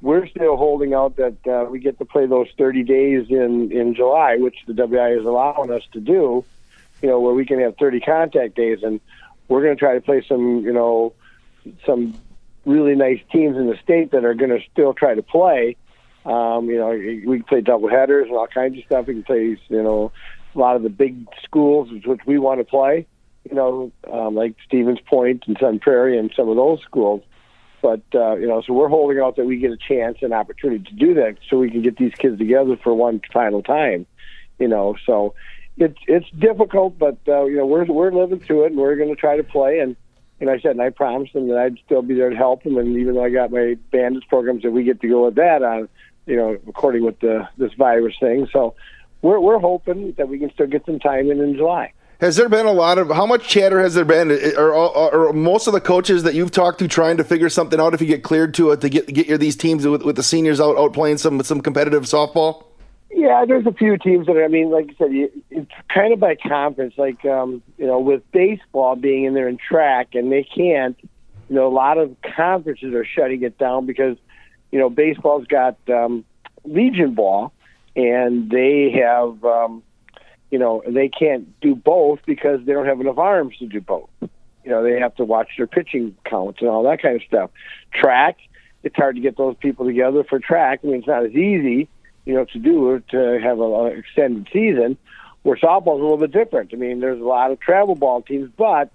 we're 0.00 0.26
still 0.26 0.56
holding 0.56 0.94
out 0.94 1.14
that 1.16 1.46
uh, 1.46 1.70
we 1.70 1.78
get 1.78 1.98
to 1.98 2.04
play 2.04 2.26
those 2.26 2.48
30 2.58 2.82
days 2.82 3.26
in 3.30 3.70
in 3.70 3.94
July, 3.94 4.36
which 4.36 4.56
the 4.66 4.72
WIAA 4.72 5.20
is 5.20 5.26
allowing 5.26 5.70
us 5.70 5.82
to 5.92 6.00
do. 6.00 6.44
You 7.02 7.08
know, 7.08 7.20
where 7.20 7.34
we 7.34 7.44
can 7.44 7.60
have 7.60 7.76
30 7.78 8.00
contact 8.00 8.54
days, 8.56 8.82
and 8.82 9.00
we're 9.48 9.62
going 9.62 9.76
to 9.76 9.78
try 9.78 9.94
to 9.94 10.00
play 10.00 10.24
some 10.28 10.64
you 10.64 10.72
know 10.72 11.12
some 11.86 12.14
really 12.64 12.94
nice 12.94 13.20
teams 13.30 13.56
in 13.56 13.66
the 13.66 13.76
state 13.82 14.12
that 14.12 14.24
are 14.24 14.34
going 14.34 14.50
to 14.50 14.60
still 14.72 14.94
try 14.94 15.14
to 15.14 15.22
play. 15.22 15.76
Um, 16.24 16.66
you 16.66 16.78
know, 16.78 16.90
we 16.90 17.38
can 17.38 17.44
play 17.44 17.60
double 17.60 17.88
headers 17.88 18.28
and 18.28 18.36
all 18.36 18.46
kinds 18.46 18.78
of 18.78 18.84
stuff. 18.84 19.06
We 19.06 19.14
can 19.14 19.24
play, 19.24 19.58
you 19.68 19.82
know, 19.82 20.12
a 20.54 20.58
lot 20.58 20.76
of 20.76 20.82
the 20.82 20.90
big 20.90 21.26
schools 21.42 21.88
which 21.90 22.20
we 22.26 22.38
want 22.38 22.60
to 22.60 22.64
play. 22.64 23.06
You 23.48 23.56
know, 23.56 23.92
um, 24.10 24.36
like 24.36 24.54
Stevens 24.64 25.00
Point 25.00 25.44
and 25.48 25.56
Sun 25.58 25.80
Prairie 25.80 26.16
and 26.16 26.32
some 26.36 26.48
of 26.48 26.54
those 26.54 26.80
schools. 26.82 27.22
But 27.80 28.02
uh, 28.14 28.36
you 28.36 28.46
know, 28.46 28.62
so 28.64 28.72
we're 28.72 28.88
holding 28.88 29.18
out 29.18 29.34
that 29.34 29.44
we 29.44 29.56
get 29.56 29.72
a 29.72 29.76
chance 29.76 30.18
and 30.22 30.32
opportunity 30.32 30.84
to 30.84 30.94
do 30.94 31.14
that, 31.14 31.38
so 31.50 31.58
we 31.58 31.68
can 31.68 31.82
get 31.82 31.96
these 31.96 32.14
kids 32.16 32.38
together 32.38 32.76
for 32.76 32.94
one 32.94 33.20
final 33.32 33.60
time. 33.60 34.06
You 34.60 34.68
know, 34.68 34.94
so 35.04 35.34
it's 35.76 35.98
it's 36.06 36.30
difficult, 36.38 36.96
but 36.96 37.18
uh, 37.26 37.44
you 37.46 37.56
know, 37.56 37.66
we're 37.66 37.84
we're 37.86 38.12
living 38.12 38.38
through 38.38 38.66
it, 38.66 38.72
and 38.72 38.76
we're 38.76 38.94
going 38.94 39.08
to 39.08 39.16
try 39.16 39.36
to 39.36 39.42
play 39.42 39.80
and 39.80 39.96
and 40.42 40.50
I 40.50 40.58
said, 40.58 40.72
and 40.72 40.82
I 40.82 40.90
promised 40.90 41.34
them 41.34 41.48
that 41.48 41.56
I'd 41.56 41.78
still 41.86 42.02
be 42.02 42.14
there 42.14 42.28
to 42.28 42.36
help 42.36 42.64
them. 42.64 42.76
And 42.76 42.96
even 42.96 43.14
though 43.14 43.24
I 43.24 43.30
got 43.30 43.52
my 43.52 43.76
bandits 43.92 44.26
programs, 44.26 44.64
that 44.64 44.72
we 44.72 44.82
get 44.82 45.00
to 45.00 45.08
go 45.08 45.26
with 45.26 45.36
that 45.36 45.62
on, 45.62 45.88
you 46.26 46.34
know, 46.34 46.58
according 46.66 47.04
with 47.04 47.20
the 47.20 47.48
this 47.56 47.72
virus 47.74 48.16
thing. 48.18 48.48
So 48.52 48.74
we're 49.22 49.38
we're 49.38 49.60
hoping 49.60 50.14
that 50.18 50.28
we 50.28 50.40
can 50.40 50.52
still 50.52 50.66
get 50.66 50.84
some 50.84 50.98
time 50.98 51.30
in 51.30 51.40
in 51.40 51.54
July. 51.54 51.92
Has 52.20 52.34
there 52.36 52.48
been 52.48 52.66
a 52.66 52.72
lot 52.72 52.98
of 52.98 53.08
how 53.08 53.24
much 53.24 53.48
chatter 53.48 53.80
has 53.80 53.94
there 53.94 54.04
been? 54.04 54.30
Or, 54.56 54.72
or, 54.72 55.28
or, 55.28 55.32
most 55.32 55.66
of 55.66 55.72
the 55.72 55.80
coaches 55.80 56.22
that 56.22 56.34
you've 56.34 56.52
talked 56.52 56.78
to 56.78 56.86
trying 56.86 57.16
to 57.16 57.24
figure 57.24 57.48
something 57.48 57.80
out 57.80 57.94
if 57.94 58.00
you 58.00 58.06
get 58.06 58.22
cleared 58.22 58.54
to 58.54 58.70
it 58.72 58.80
to 58.80 58.88
get 58.88 59.06
get 59.06 59.28
your 59.28 59.38
these 59.38 59.56
teams 59.56 59.86
with, 59.86 60.02
with 60.02 60.16
the 60.16 60.22
seniors 60.24 60.60
out 60.60 60.76
out 60.76 60.92
playing 60.92 61.18
some 61.18 61.40
some 61.44 61.60
competitive 61.60 62.02
softball? 62.04 62.64
Yeah, 63.14 63.44
there's 63.46 63.66
a 63.66 63.72
few 63.72 63.98
teams 63.98 64.26
that 64.26 64.36
are, 64.36 64.44
I 64.44 64.48
mean, 64.48 64.70
like 64.70 64.88
you 64.88 64.94
said, 64.98 65.42
it's 65.50 65.70
kind 65.92 66.14
of 66.14 66.20
by 66.20 66.34
conference. 66.34 66.94
Like, 66.96 67.24
um, 67.26 67.62
you 67.76 67.86
know, 67.86 68.00
with 68.00 68.22
baseball 68.32 68.96
being 68.96 69.24
in 69.24 69.34
there 69.34 69.48
in 69.48 69.58
track, 69.58 70.14
and 70.14 70.32
they 70.32 70.44
can't, 70.44 70.96
you 71.48 71.56
know, 71.56 71.66
a 71.66 71.74
lot 71.74 71.98
of 71.98 72.16
conferences 72.34 72.94
are 72.94 73.04
shutting 73.04 73.42
it 73.42 73.58
down 73.58 73.84
because, 73.84 74.16
you 74.70 74.78
know, 74.78 74.88
baseball's 74.88 75.46
got 75.46 75.76
um, 75.90 76.24
Legion 76.64 77.14
ball, 77.14 77.52
and 77.94 78.50
they 78.50 78.90
have, 79.04 79.44
um, 79.44 79.82
you 80.50 80.58
know, 80.58 80.82
they 80.88 81.08
can't 81.08 81.60
do 81.60 81.74
both 81.74 82.20
because 82.24 82.60
they 82.64 82.72
don't 82.72 82.86
have 82.86 83.00
enough 83.00 83.18
arms 83.18 83.56
to 83.58 83.66
do 83.66 83.80
both. 83.80 84.08
You 84.20 84.70
know, 84.70 84.82
they 84.82 84.98
have 84.98 85.14
to 85.16 85.24
watch 85.24 85.48
their 85.58 85.66
pitching 85.66 86.16
counts 86.24 86.60
and 86.60 86.70
all 86.70 86.84
that 86.84 87.02
kind 87.02 87.16
of 87.16 87.22
stuff. 87.26 87.50
Track, 87.92 88.38
it's 88.82 88.96
hard 88.96 89.16
to 89.16 89.20
get 89.20 89.36
those 89.36 89.56
people 89.56 89.84
together 89.84 90.24
for 90.24 90.38
track. 90.38 90.80
I 90.82 90.86
mean, 90.86 90.96
it's 90.96 91.06
not 91.06 91.26
as 91.26 91.32
easy, 91.32 91.88
you 92.24 92.34
know, 92.34 92.44
to 92.44 92.58
do 92.58 93.02
to 93.10 93.40
have 93.42 93.60
an 93.60 93.98
extended 93.98 94.48
season. 94.52 94.96
Where 95.42 95.56
softball's 95.56 95.98
a 95.98 96.04
little 96.04 96.18
bit 96.18 96.30
different. 96.30 96.70
I 96.72 96.76
mean, 96.76 97.00
there's 97.00 97.20
a 97.20 97.24
lot 97.24 97.50
of 97.50 97.58
travel 97.58 97.96
ball 97.96 98.22
teams, 98.22 98.48
but 98.56 98.92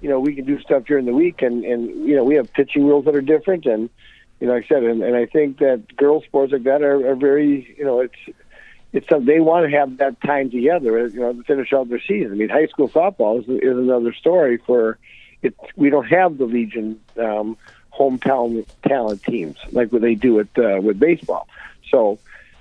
you 0.00 0.08
know, 0.08 0.18
we 0.18 0.34
can 0.34 0.46
do 0.46 0.58
stuff 0.60 0.84
during 0.84 1.04
the 1.04 1.12
week, 1.12 1.42
and 1.42 1.62
and 1.64 2.08
you 2.08 2.16
know, 2.16 2.24
we 2.24 2.36
have 2.36 2.50
pitching 2.52 2.86
rules 2.86 3.04
that 3.04 3.14
are 3.14 3.20
different, 3.20 3.66
and 3.66 3.90
you 4.40 4.46
know, 4.46 4.54
like 4.54 4.64
I 4.64 4.68
said, 4.68 4.84
and, 4.84 5.02
and 5.02 5.14
I 5.14 5.26
think 5.26 5.58
that 5.58 5.94
girls' 5.96 6.24
sports 6.24 6.52
like 6.52 6.62
that 6.62 6.82
are, 6.82 7.10
are 7.10 7.14
very, 7.14 7.74
you 7.76 7.84
know, 7.84 8.00
it's 8.00 8.14
it's 8.92 9.08
something 9.08 9.26
they 9.26 9.40
want 9.40 9.70
to 9.70 9.76
have 9.76 9.98
that 9.98 10.20
time 10.22 10.50
together, 10.50 11.06
you 11.06 11.20
know, 11.20 11.32
to 11.32 11.42
finish 11.44 11.72
out 11.72 11.88
their 11.88 12.00
season. 12.00 12.32
I 12.32 12.34
mean, 12.34 12.48
high 12.48 12.66
school 12.66 12.88
softball 12.88 13.40
is, 13.40 13.48
is 13.48 13.76
another 13.76 14.12
story 14.14 14.56
for 14.56 14.98
it. 15.42 15.54
We 15.76 15.90
don't 15.90 16.06
have 16.06 16.38
the 16.38 16.46
Legion 16.46 16.98
um, 17.18 17.56
hometown 17.92 18.66
talent 18.86 19.22
teams 19.22 19.56
like 19.72 19.92
what 19.92 20.02
they 20.02 20.14
do 20.14 20.40
at 20.40 20.48
uh, 20.58 20.80
with 20.80 20.98
baseball. 20.98 21.46
So 21.90 22.18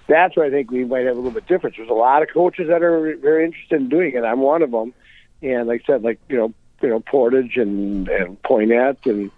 that's 0.10 0.36
where 0.36 0.46
I 0.46 0.50
think 0.50 0.72
we 0.72 0.84
might 0.84 1.06
have 1.06 1.16
a 1.16 1.20
little 1.20 1.32
bit 1.32 1.48
difference. 1.48 1.78
There's 1.78 1.90
a 1.90 1.94
lot 1.94 2.24
of 2.24 2.30
coaches 2.34 2.68
that 2.68 2.84
are 2.84 3.16
very 3.18 3.46
interested 3.46 3.80
in 3.80 3.90
doing 3.90 4.14
it. 4.16 4.24
I'm 4.24 4.42
one 4.42 4.62
of 4.62 4.72
them, 4.72 4.94
and 5.42 5.68
like 5.68 5.84
I 5.84 5.94
said, 5.94 6.04
like 6.04 6.20
you 6.28 6.38
know, 6.38 6.54
you 6.82 6.90
know, 6.90 7.00
Portage 7.00 7.56
and 7.56 8.08
and 8.10 8.42
Poynette 8.42 9.06
and 9.06 9.32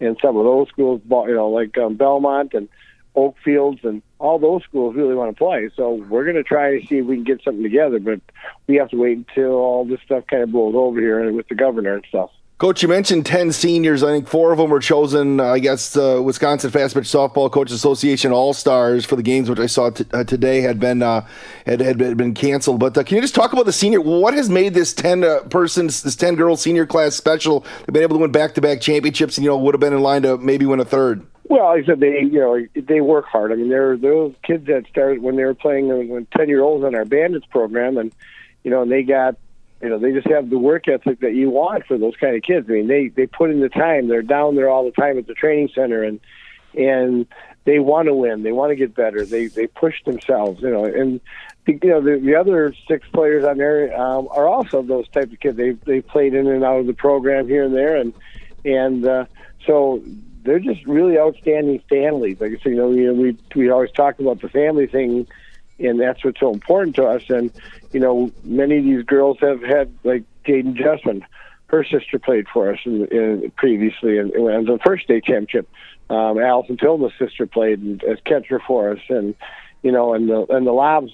and 0.00 0.16
some 0.22 0.36
of 0.36 0.44
those 0.44 0.68
schools, 0.68 1.00
you 1.04 1.34
know, 1.34 1.48
like 1.48 1.76
um, 1.78 1.94
Belmont 1.94 2.54
and 2.54 2.68
Oakfields 3.14 3.80
and 3.84 4.02
all 4.18 4.38
those 4.38 4.62
schools 4.64 4.96
really 4.96 5.14
want 5.14 5.36
to 5.36 5.38
play. 5.38 5.70
So 5.76 5.92
we're 5.94 6.24
going 6.24 6.36
to 6.36 6.42
try 6.42 6.78
to 6.78 6.86
see 6.86 6.98
if 6.98 7.06
we 7.06 7.16
can 7.16 7.24
get 7.24 7.42
something 7.44 7.62
together, 7.62 7.98
but 7.98 8.20
we 8.66 8.76
have 8.76 8.90
to 8.90 8.96
wait 8.96 9.18
until 9.18 9.52
all 9.52 9.84
this 9.84 10.00
stuff 10.04 10.26
kind 10.26 10.42
of 10.42 10.50
blows 10.50 10.74
over 10.74 10.98
here 10.98 11.20
and 11.20 11.36
with 11.36 11.48
the 11.48 11.54
governor 11.54 11.94
and 11.94 12.04
stuff. 12.08 12.30
Coach, 12.62 12.80
you 12.80 12.88
mentioned 12.88 13.26
10 13.26 13.50
seniors. 13.50 14.04
I 14.04 14.12
think 14.12 14.28
four 14.28 14.52
of 14.52 14.58
them 14.58 14.70
were 14.70 14.78
chosen, 14.78 15.40
uh, 15.40 15.46
I 15.46 15.58
guess, 15.58 15.96
uh, 15.96 16.22
Wisconsin 16.22 16.70
Fast 16.70 16.94
Pitch 16.94 17.06
Softball 17.06 17.50
Coaches 17.50 17.74
Association 17.74 18.30
All 18.30 18.54
Stars 18.54 19.04
for 19.04 19.16
the 19.16 19.22
games, 19.24 19.50
which 19.50 19.58
I 19.58 19.66
saw 19.66 19.90
t- 19.90 20.04
uh, 20.12 20.22
today 20.22 20.60
had 20.60 20.78
been 20.78 21.02
uh, 21.02 21.26
had, 21.66 21.80
had 21.80 21.98
been 21.98 22.34
canceled. 22.34 22.78
But 22.78 22.96
uh, 22.96 23.02
can 23.02 23.16
you 23.16 23.20
just 23.20 23.34
talk 23.34 23.52
about 23.52 23.66
the 23.66 23.72
senior? 23.72 24.00
What 24.00 24.34
has 24.34 24.48
made 24.48 24.74
this 24.74 24.94
10 24.94 25.24
uh, 25.24 25.40
person, 25.50 25.88
this 25.88 26.14
10 26.14 26.36
girl 26.36 26.54
senior 26.54 26.86
class 26.86 27.16
special? 27.16 27.66
They've 27.78 27.94
been 27.94 28.04
able 28.04 28.14
to 28.14 28.20
win 28.20 28.30
back 28.30 28.54
to 28.54 28.60
back 28.60 28.80
championships 28.80 29.36
and, 29.38 29.44
you 29.44 29.50
know, 29.50 29.58
would 29.58 29.74
have 29.74 29.80
been 29.80 29.92
in 29.92 30.00
line 30.00 30.22
to 30.22 30.38
maybe 30.38 30.64
win 30.64 30.78
a 30.78 30.84
third. 30.84 31.26
Well, 31.48 31.66
I 31.66 31.82
said, 31.84 31.98
they 31.98 32.20
you 32.20 32.38
know 32.38 32.64
they 32.76 33.00
work 33.00 33.24
hard. 33.24 33.50
I 33.50 33.56
mean, 33.56 33.70
they're 33.70 33.96
those 33.96 34.36
kids 34.44 34.68
that 34.68 34.86
started 34.88 35.20
when 35.20 35.34
they 35.34 35.42
were 35.42 35.54
playing 35.54 35.88
when 35.88 36.26
ten 36.26 36.48
year 36.48 36.62
olds 36.62 36.84
on 36.84 36.94
our 36.94 37.06
bandits 37.06 37.46
program, 37.46 37.98
and 37.98 38.12
you 38.62 38.70
know, 38.70 38.82
and 38.82 38.92
they 38.92 39.02
got 39.02 39.34
you 39.82 39.88
know 39.88 39.98
they 39.98 40.12
just 40.12 40.28
have 40.28 40.48
the 40.48 40.58
work 40.58 40.86
ethic 40.86 41.20
that 41.20 41.34
you 41.34 41.50
want 41.50 41.86
for 41.86 41.98
those 41.98 42.14
kind 42.16 42.36
of 42.36 42.42
kids. 42.42 42.68
I 42.68 42.74
mean, 42.74 42.86
they 42.86 43.08
they 43.08 43.26
put 43.26 43.50
in 43.50 43.60
the 43.60 43.68
time. 43.68 44.08
They're 44.08 44.22
down 44.22 44.54
there 44.54 44.68
all 44.70 44.84
the 44.84 44.92
time 44.92 45.18
at 45.18 45.26
the 45.26 45.34
training 45.34 45.70
center, 45.74 46.04
and 46.04 46.20
and 46.74 47.26
they 47.64 47.80
want 47.80 48.06
to 48.06 48.14
win. 48.14 48.44
They 48.44 48.52
want 48.52 48.70
to 48.70 48.76
get 48.76 48.94
better. 48.94 49.26
They 49.26 49.46
they 49.46 49.66
push 49.66 50.02
themselves. 50.04 50.62
You 50.62 50.70
know, 50.70 50.84
and 50.84 51.20
you 51.66 51.78
know 51.82 52.00
the, 52.00 52.20
the 52.20 52.36
other 52.36 52.74
six 52.86 53.08
players 53.08 53.44
on 53.44 53.58
there 53.58 53.98
um, 54.00 54.28
are 54.30 54.46
also 54.46 54.82
those 54.82 55.08
types 55.08 55.32
of 55.32 55.40
kids. 55.40 55.56
They 55.56 55.72
they 55.72 56.00
played 56.00 56.34
in 56.34 56.46
and 56.46 56.62
out 56.62 56.78
of 56.78 56.86
the 56.86 56.94
program 56.94 57.48
here 57.48 57.64
and 57.64 57.74
there, 57.74 57.96
and 57.96 58.14
and 58.64 59.04
uh, 59.04 59.24
so 59.66 60.00
they're 60.44 60.60
just 60.60 60.86
really 60.86 61.18
outstanding 61.18 61.80
families. 61.88 62.40
Like 62.40 62.52
I 62.52 62.62
said, 62.62 62.70
you 62.70 62.76
know, 62.76 62.88
we 62.88 63.10
we 63.10 63.36
we 63.56 63.70
always 63.70 63.90
talk 63.90 64.20
about 64.20 64.40
the 64.40 64.48
family 64.48 64.86
thing 64.86 65.26
and 65.78 66.00
that's 66.00 66.24
what's 66.24 66.40
so 66.40 66.52
important 66.52 66.96
to 66.96 67.06
us. 67.06 67.22
And 67.28 67.50
you 67.92 68.00
know, 68.00 68.30
many 68.44 68.78
of 68.78 68.84
these 68.84 69.04
girls 69.04 69.38
have 69.40 69.62
had 69.62 69.92
like 70.04 70.24
Jaden 70.44 70.76
Justman. 70.76 71.22
Her 71.66 71.84
sister 71.84 72.18
played 72.18 72.46
for 72.52 72.70
us 72.70 72.78
in, 72.84 73.06
in, 73.06 73.50
previously 73.56 74.18
and 74.18 74.30
in 74.34 74.64
the 74.66 74.78
first 74.84 75.04
state 75.04 75.24
championship. 75.24 75.68
Um, 76.10 76.38
Allison 76.38 76.76
Tillman's 76.76 77.14
sister 77.18 77.46
played 77.46 78.04
as 78.04 78.18
catcher 78.26 78.60
for 78.66 78.92
us, 78.92 78.98
and 79.08 79.34
you 79.82 79.92
know, 79.92 80.12
and 80.12 80.28
the 80.28 80.44
and 80.50 80.66
the 80.66 80.72
Lobs, 80.72 81.12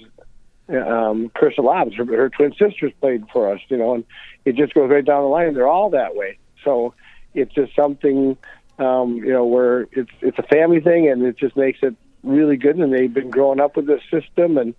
um, 0.67 1.31
Lobs, 1.57 1.95
her, 1.95 2.05
her 2.05 2.29
twin 2.29 2.53
sisters 2.53 2.91
played 2.99 3.23
for 3.31 3.53
us. 3.53 3.61
You 3.69 3.77
know, 3.77 3.95
and 3.95 4.03
it 4.43 4.55
just 4.55 4.73
goes 4.73 4.89
right 4.89 5.05
down 5.05 5.23
the 5.23 5.29
line. 5.29 5.53
They're 5.53 5.67
all 5.67 5.91
that 5.91 6.15
way. 6.15 6.37
So 6.65 6.93
it's 7.33 7.53
just 7.53 7.73
something, 7.75 8.37
um, 8.77 9.15
you 9.15 9.31
know, 9.31 9.45
where 9.45 9.87
it's 9.93 10.11
it's 10.21 10.37
a 10.37 10.43
family 10.43 10.81
thing, 10.81 11.07
and 11.07 11.23
it 11.23 11.37
just 11.37 11.55
makes 11.55 11.79
it 11.81 11.95
really 12.23 12.57
good, 12.57 12.77
and 12.77 12.93
they've 12.93 13.13
been 13.13 13.29
growing 13.29 13.59
up 13.59 13.75
with 13.75 13.87
this 13.87 14.01
system, 14.11 14.57
and 14.57 14.73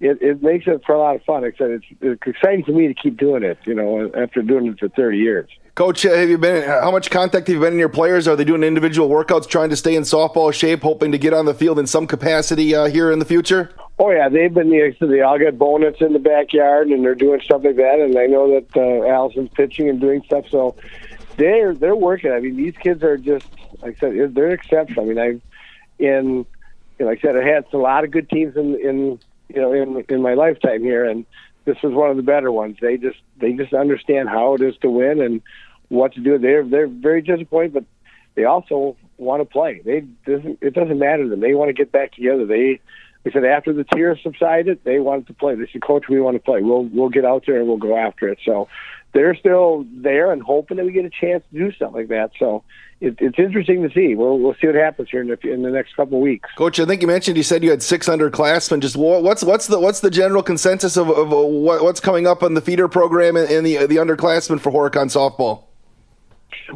it, 0.00 0.20
it 0.20 0.42
makes 0.42 0.66
it 0.66 0.82
for 0.84 0.94
a 0.94 0.98
lot 0.98 1.16
of 1.16 1.22
fun. 1.24 1.42
Said, 1.56 1.70
it's, 1.70 1.86
it's 2.00 2.22
exciting 2.26 2.64
for 2.64 2.72
me 2.72 2.88
to 2.88 2.94
keep 2.94 3.16
doing 3.16 3.42
it. 3.42 3.58
You 3.64 3.74
know, 3.74 4.10
after 4.14 4.42
doing 4.42 4.66
it 4.66 4.78
for 4.78 4.88
thirty 4.88 5.18
years. 5.18 5.48
Coach, 5.74 6.02
have 6.02 6.28
you 6.30 6.38
been? 6.38 6.66
How 6.66 6.90
much 6.90 7.10
contact 7.10 7.48
have 7.48 7.54
you 7.54 7.60
been 7.60 7.74
in 7.74 7.78
your 7.78 7.90
players? 7.90 8.26
Are 8.26 8.34
they 8.34 8.44
doing 8.44 8.62
individual 8.62 9.10
workouts, 9.10 9.46
trying 9.46 9.70
to 9.70 9.76
stay 9.76 9.94
in 9.94 10.04
softball 10.04 10.52
shape, 10.52 10.82
hoping 10.82 11.12
to 11.12 11.18
get 11.18 11.34
on 11.34 11.44
the 11.44 11.54
field 11.54 11.78
in 11.78 11.86
some 11.86 12.06
capacity 12.06 12.74
uh, 12.74 12.86
here 12.86 13.12
in 13.12 13.18
the 13.18 13.26
future? 13.26 13.70
Oh 13.98 14.10
yeah, 14.10 14.28
they've 14.28 14.52
been. 14.52 14.94
So 14.98 15.06
they 15.06 15.20
all 15.20 15.38
got 15.38 15.58
bonus 15.58 15.96
in 16.00 16.12
the 16.12 16.18
backyard, 16.18 16.88
and 16.88 17.04
they're 17.04 17.14
doing 17.14 17.40
stuff 17.42 17.62
like 17.64 17.76
that. 17.76 18.00
And 18.00 18.18
I 18.18 18.26
know 18.26 18.58
that 18.58 18.76
uh, 18.76 19.06
Allison's 19.06 19.50
pitching 19.54 19.88
and 19.88 20.00
doing 20.00 20.22
stuff. 20.24 20.46
So 20.50 20.76
they're 21.36 21.74
they're 21.74 21.96
working. 21.96 22.32
I 22.32 22.40
mean, 22.40 22.56
these 22.56 22.76
kids 22.76 23.02
are 23.02 23.16
just 23.16 23.46
like 23.82 23.96
I 23.96 24.00
said, 24.00 24.34
they're 24.34 24.52
exceptional. 24.52 25.04
I 25.04 25.08
mean, 25.08 25.18
I 25.18 25.40
in 26.02 26.46
know, 27.04 27.10
like 27.10 27.18
I 27.18 27.28
said, 27.28 27.36
I 27.36 27.44
had 27.44 27.64
a 27.72 27.78
lot 27.78 28.04
of 28.04 28.10
good 28.10 28.28
teams 28.30 28.56
in 28.56 28.74
in 28.80 29.18
you 29.48 29.60
know 29.60 29.72
in 29.72 30.04
in 30.08 30.22
my 30.22 30.34
lifetime 30.34 30.82
here, 30.82 31.04
and 31.04 31.26
this 31.64 31.76
was 31.82 31.92
one 31.92 32.10
of 32.10 32.16
the 32.16 32.22
better 32.22 32.50
ones. 32.50 32.78
They 32.80 32.96
just 32.96 33.18
they 33.38 33.52
just 33.52 33.74
understand 33.74 34.28
how 34.28 34.54
it 34.54 34.62
is 34.62 34.76
to 34.78 34.90
win 34.90 35.20
and 35.20 35.42
what 35.88 36.14
to 36.14 36.20
do. 36.20 36.38
They're 36.38 36.64
they're 36.64 36.88
very 36.88 37.22
disappointed, 37.22 37.74
but 37.74 37.84
they 38.34 38.44
also 38.44 38.96
want 39.18 39.40
to 39.40 39.44
play. 39.44 39.80
They 39.84 40.00
doesn't 40.00 40.58
it 40.62 40.74
doesn't 40.74 40.98
matter 40.98 41.24
to 41.24 41.28
them. 41.28 41.40
They 41.40 41.54
want 41.54 41.68
to 41.68 41.74
get 41.74 41.92
back 41.92 42.14
together. 42.14 42.46
They 42.46 42.80
they 43.24 43.32
said 43.32 43.44
after 43.44 43.72
the 43.72 43.84
tears 43.84 44.20
subsided, 44.22 44.80
they 44.84 45.00
wanted 45.00 45.26
to 45.26 45.34
play. 45.34 45.56
They 45.56 45.68
said, 45.72 45.82
"Coach, 45.82 46.04
we 46.08 46.20
want 46.20 46.36
to 46.36 46.42
play. 46.42 46.62
We'll 46.62 46.84
we'll 46.84 47.08
get 47.08 47.24
out 47.24 47.44
there 47.46 47.58
and 47.58 47.66
we'll 47.66 47.76
go 47.76 47.96
after 47.96 48.28
it." 48.28 48.38
So 48.44 48.68
they're 49.16 49.34
still 49.34 49.86
there 49.90 50.30
and 50.30 50.42
hoping 50.42 50.76
that 50.76 50.84
we 50.84 50.92
get 50.92 51.06
a 51.06 51.10
chance 51.10 51.42
to 51.50 51.58
do 51.58 51.72
something 51.72 51.96
like 51.96 52.08
that. 52.08 52.32
So 52.38 52.62
it, 53.00 53.16
it's 53.18 53.38
interesting 53.38 53.82
to 53.82 53.90
see. 53.94 54.14
We'll 54.14 54.38
we'll 54.38 54.54
see 54.60 54.66
what 54.66 54.76
happens 54.76 55.08
here 55.10 55.22
in 55.22 55.28
the, 55.28 55.40
in 55.50 55.62
the 55.62 55.70
next 55.70 55.96
couple 55.96 56.18
of 56.18 56.22
weeks. 56.22 56.50
Coach, 56.56 56.78
I 56.78 56.84
think 56.84 57.00
you 57.00 57.08
mentioned 57.08 57.38
you 57.38 57.42
said 57.42 57.64
you 57.64 57.70
had 57.70 57.82
six 57.82 58.08
underclassmen. 58.08 58.80
Just 58.80 58.94
what's 58.94 59.42
what's 59.42 59.68
the 59.68 59.80
what's 59.80 60.00
the 60.00 60.10
general 60.10 60.42
consensus 60.42 60.98
of, 60.98 61.08
of 61.08 61.30
what, 61.30 61.82
what's 61.82 61.98
coming 61.98 62.26
up 62.26 62.42
on 62.42 62.52
the 62.52 62.60
feeder 62.60 62.88
program 62.88 63.36
and, 63.36 63.50
and 63.50 63.66
the 63.66 63.86
the 63.86 63.96
underclassmen 63.96 64.60
for 64.60 64.70
Horicon 64.70 65.06
softball? 65.06 65.64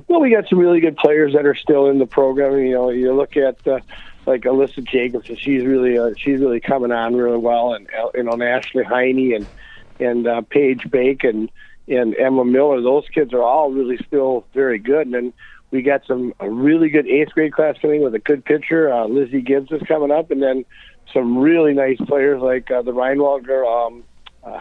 Well, 0.09 0.21
we 0.21 0.31
got 0.31 0.49
some 0.49 0.59
really 0.59 0.81
good 0.81 0.97
players 0.97 1.35
that 1.35 1.45
are 1.45 1.55
still 1.55 1.87
in 1.87 1.99
the 1.99 2.07
program. 2.07 2.59
You 2.59 2.73
know, 2.73 2.89
you 2.89 3.13
look 3.13 3.37
at 3.37 3.67
uh, 3.69 3.81
like 4.25 4.43
Alyssa 4.43 4.83
Jacobson. 4.83 5.37
She's 5.37 5.65
really 5.65 5.99
uh, 5.99 6.13
she's 6.17 6.41
really 6.41 6.61
coming 6.61 6.91
on 6.91 7.17
really 7.17 7.39
well, 7.39 7.75
and 7.75 7.87
uh, 7.99 8.09
you 8.15 8.23
know, 8.23 8.33
and 8.33 8.43
Ashley 8.43 8.85
Heine 8.85 9.35
and 9.35 9.47
and 9.99 10.27
uh, 10.27 10.41
Paige 10.41 10.91
Bake 10.91 11.25
and 11.91 12.17
Emma 12.17 12.45
Miller. 12.45 12.81
Those 12.81 13.05
kids 13.13 13.35
are 13.35 13.43
all 13.43 13.71
really 13.71 13.99
still 14.07 14.47
very 14.55 14.79
good, 14.79 15.07
and 15.07 15.15
then 15.15 15.33
we 15.71 15.83
got 15.83 16.03
some 16.07 16.33
a 16.41 16.49
really 16.49 16.89
good 16.89 17.07
eighth 17.07 17.33
grade 17.33 17.53
class 17.53 17.77
coming 17.81 18.03
with 18.03 18.15
a 18.15 18.19
good 18.19 18.45
pitcher. 18.45 18.93
Uh, 18.93 19.07
Lizzie 19.07 19.43
Gibbs 19.43 19.71
is 19.73 19.83
coming 19.87 20.11
up, 20.11 20.31
and 20.31 20.43
then 20.43 20.65
some 21.13 21.39
really 21.39 21.75
nice 21.75 21.99
players 22.07 22.41
like 22.41 22.71
uh, 22.71 22.83
the 22.83 22.93
Reinwald 22.93 23.45
girl, 23.45 23.69
um, 23.69 24.05
uh, 24.45 24.61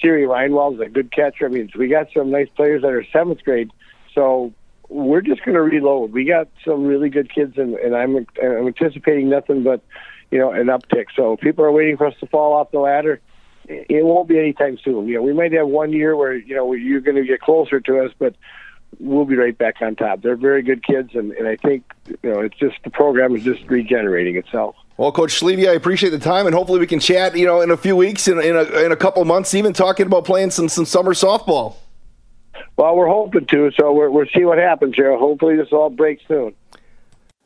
Siri 0.00 0.22
Reinwald 0.22 0.74
is 0.74 0.80
a 0.80 0.88
good 0.88 1.10
catcher. 1.12 1.46
I 1.46 1.48
mean, 1.48 1.70
we 1.76 1.88
got 1.88 2.08
some 2.14 2.30
nice 2.30 2.48
players 2.54 2.82
that 2.82 2.92
are 2.92 3.04
seventh 3.12 3.42
grade. 3.44 3.70
So 4.14 4.52
we're 4.88 5.20
just 5.20 5.44
going 5.44 5.54
to 5.54 5.62
reload. 5.62 6.12
We 6.12 6.24
got 6.24 6.48
some 6.64 6.84
really 6.84 7.08
good 7.08 7.32
kids, 7.32 7.58
and, 7.58 7.74
and 7.74 7.96
I'm 7.96 8.26
I'm 8.42 8.66
anticipating 8.66 9.28
nothing 9.28 9.62
but 9.62 9.82
you 10.30 10.38
know 10.38 10.52
an 10.52 10.66
uptick. 10.66 11.06
So 11.14 11.36
people 11.36 11.64
are 11.64 11.72
waiting 11.72 11.96
for 11.96 12.06
us 12.06 12.14
to 12.20 12.26
fall 12.26 12.54
off 12.54 12.70
the 12.70 12.78
ladder. 12.78 13.20
It 13.68 14.04
won't 14.04 14.28
be 14.28 14.38
anytime 14.38 14.78
soon. 14.82 15.08
You 15.08 15.16
know, 15.16 15.22
we 15.22 15.32
might 15.32 15.52
have 15.52 15.68
one 15.68 15.92
year 15.92 16.16
where 16.16 16.34
you 16.34 16.54
know 16.54 16.72
you're 16.72 17.00
going 17.00 17.16
to 17.16 17.24
get 17.24 17.40
closer 17.40 17.80
to 17.80 18.04
us, 18.04 18.12
but 18.18 18.34
we'll 18.98 19.24
be 19.24 19.36
right 19.36 19.56
back 19.56 19.76
on 19.80 19.96
top. 19.96 20.22
They're 20.22 20.36
very 20.36 20.62
good 20.62 20.84
kids, 20.84 21.10
and, 21.14 21.32
and 21.32 21.48
I 21.48 21.56
think 21.56 21.84
you 22.22 22.32
know 22.32 22.40
it's 22.40 22.56
just 22.56 22.76
the 22.84 22.90
program 22.90 23.34
is 23.34 23.42
just 23.42 23.62
regenerating 23.68 24.36
itself. 24.36 24.76
Well, 24.96 25.12
Coach 25.12 25.38
Schlevy, 25.38 25.68
I 25.68 25.72
appreciate 25.72 26.10
the 26.10 26.18
time, 26.18 26.46
and 26.46 26.54
hopefully 26.54 26.78
we 26.78 26.86
can 26.86 27.00
chat. 27.00 27.36
You 27.36 27.46
know, 27.46 27.60
in 27.60 27.70
a 27.70 27.76
few 27.76 27.96
weeks, 27.96 28.28
in, 28.28 28.38
in 28.40 28.56
a 28.56 28.62
in 28.84 28.92
a 28.92 28.96
couple 28.96 29.24
months, 29.24 29.54
even 29.54 29.72
talking 29.72 30.06
about 30.06 30.24
playing 30.24 30.50
some 30.50 30.68
some 30.68 30.86
summer 30.86 31.12
softball. 31.12 31.76
Well, 32.76 32.94
we're 32.94 33.08
hoping 33.08 33.46
to, 33.46 33.70
so 33.78 33.92
we're 33.92 34.10
we'll 34.10 34.26
see 34.34 34.44
what 34.44 34.58
happens 34.58 34.94
here. 34.94 35.16
Hopefully, 35.18 35.56
this 35.56 35.72
all 35.72 35.90
breaks 35.90 36.22
soon. 36.28 36.54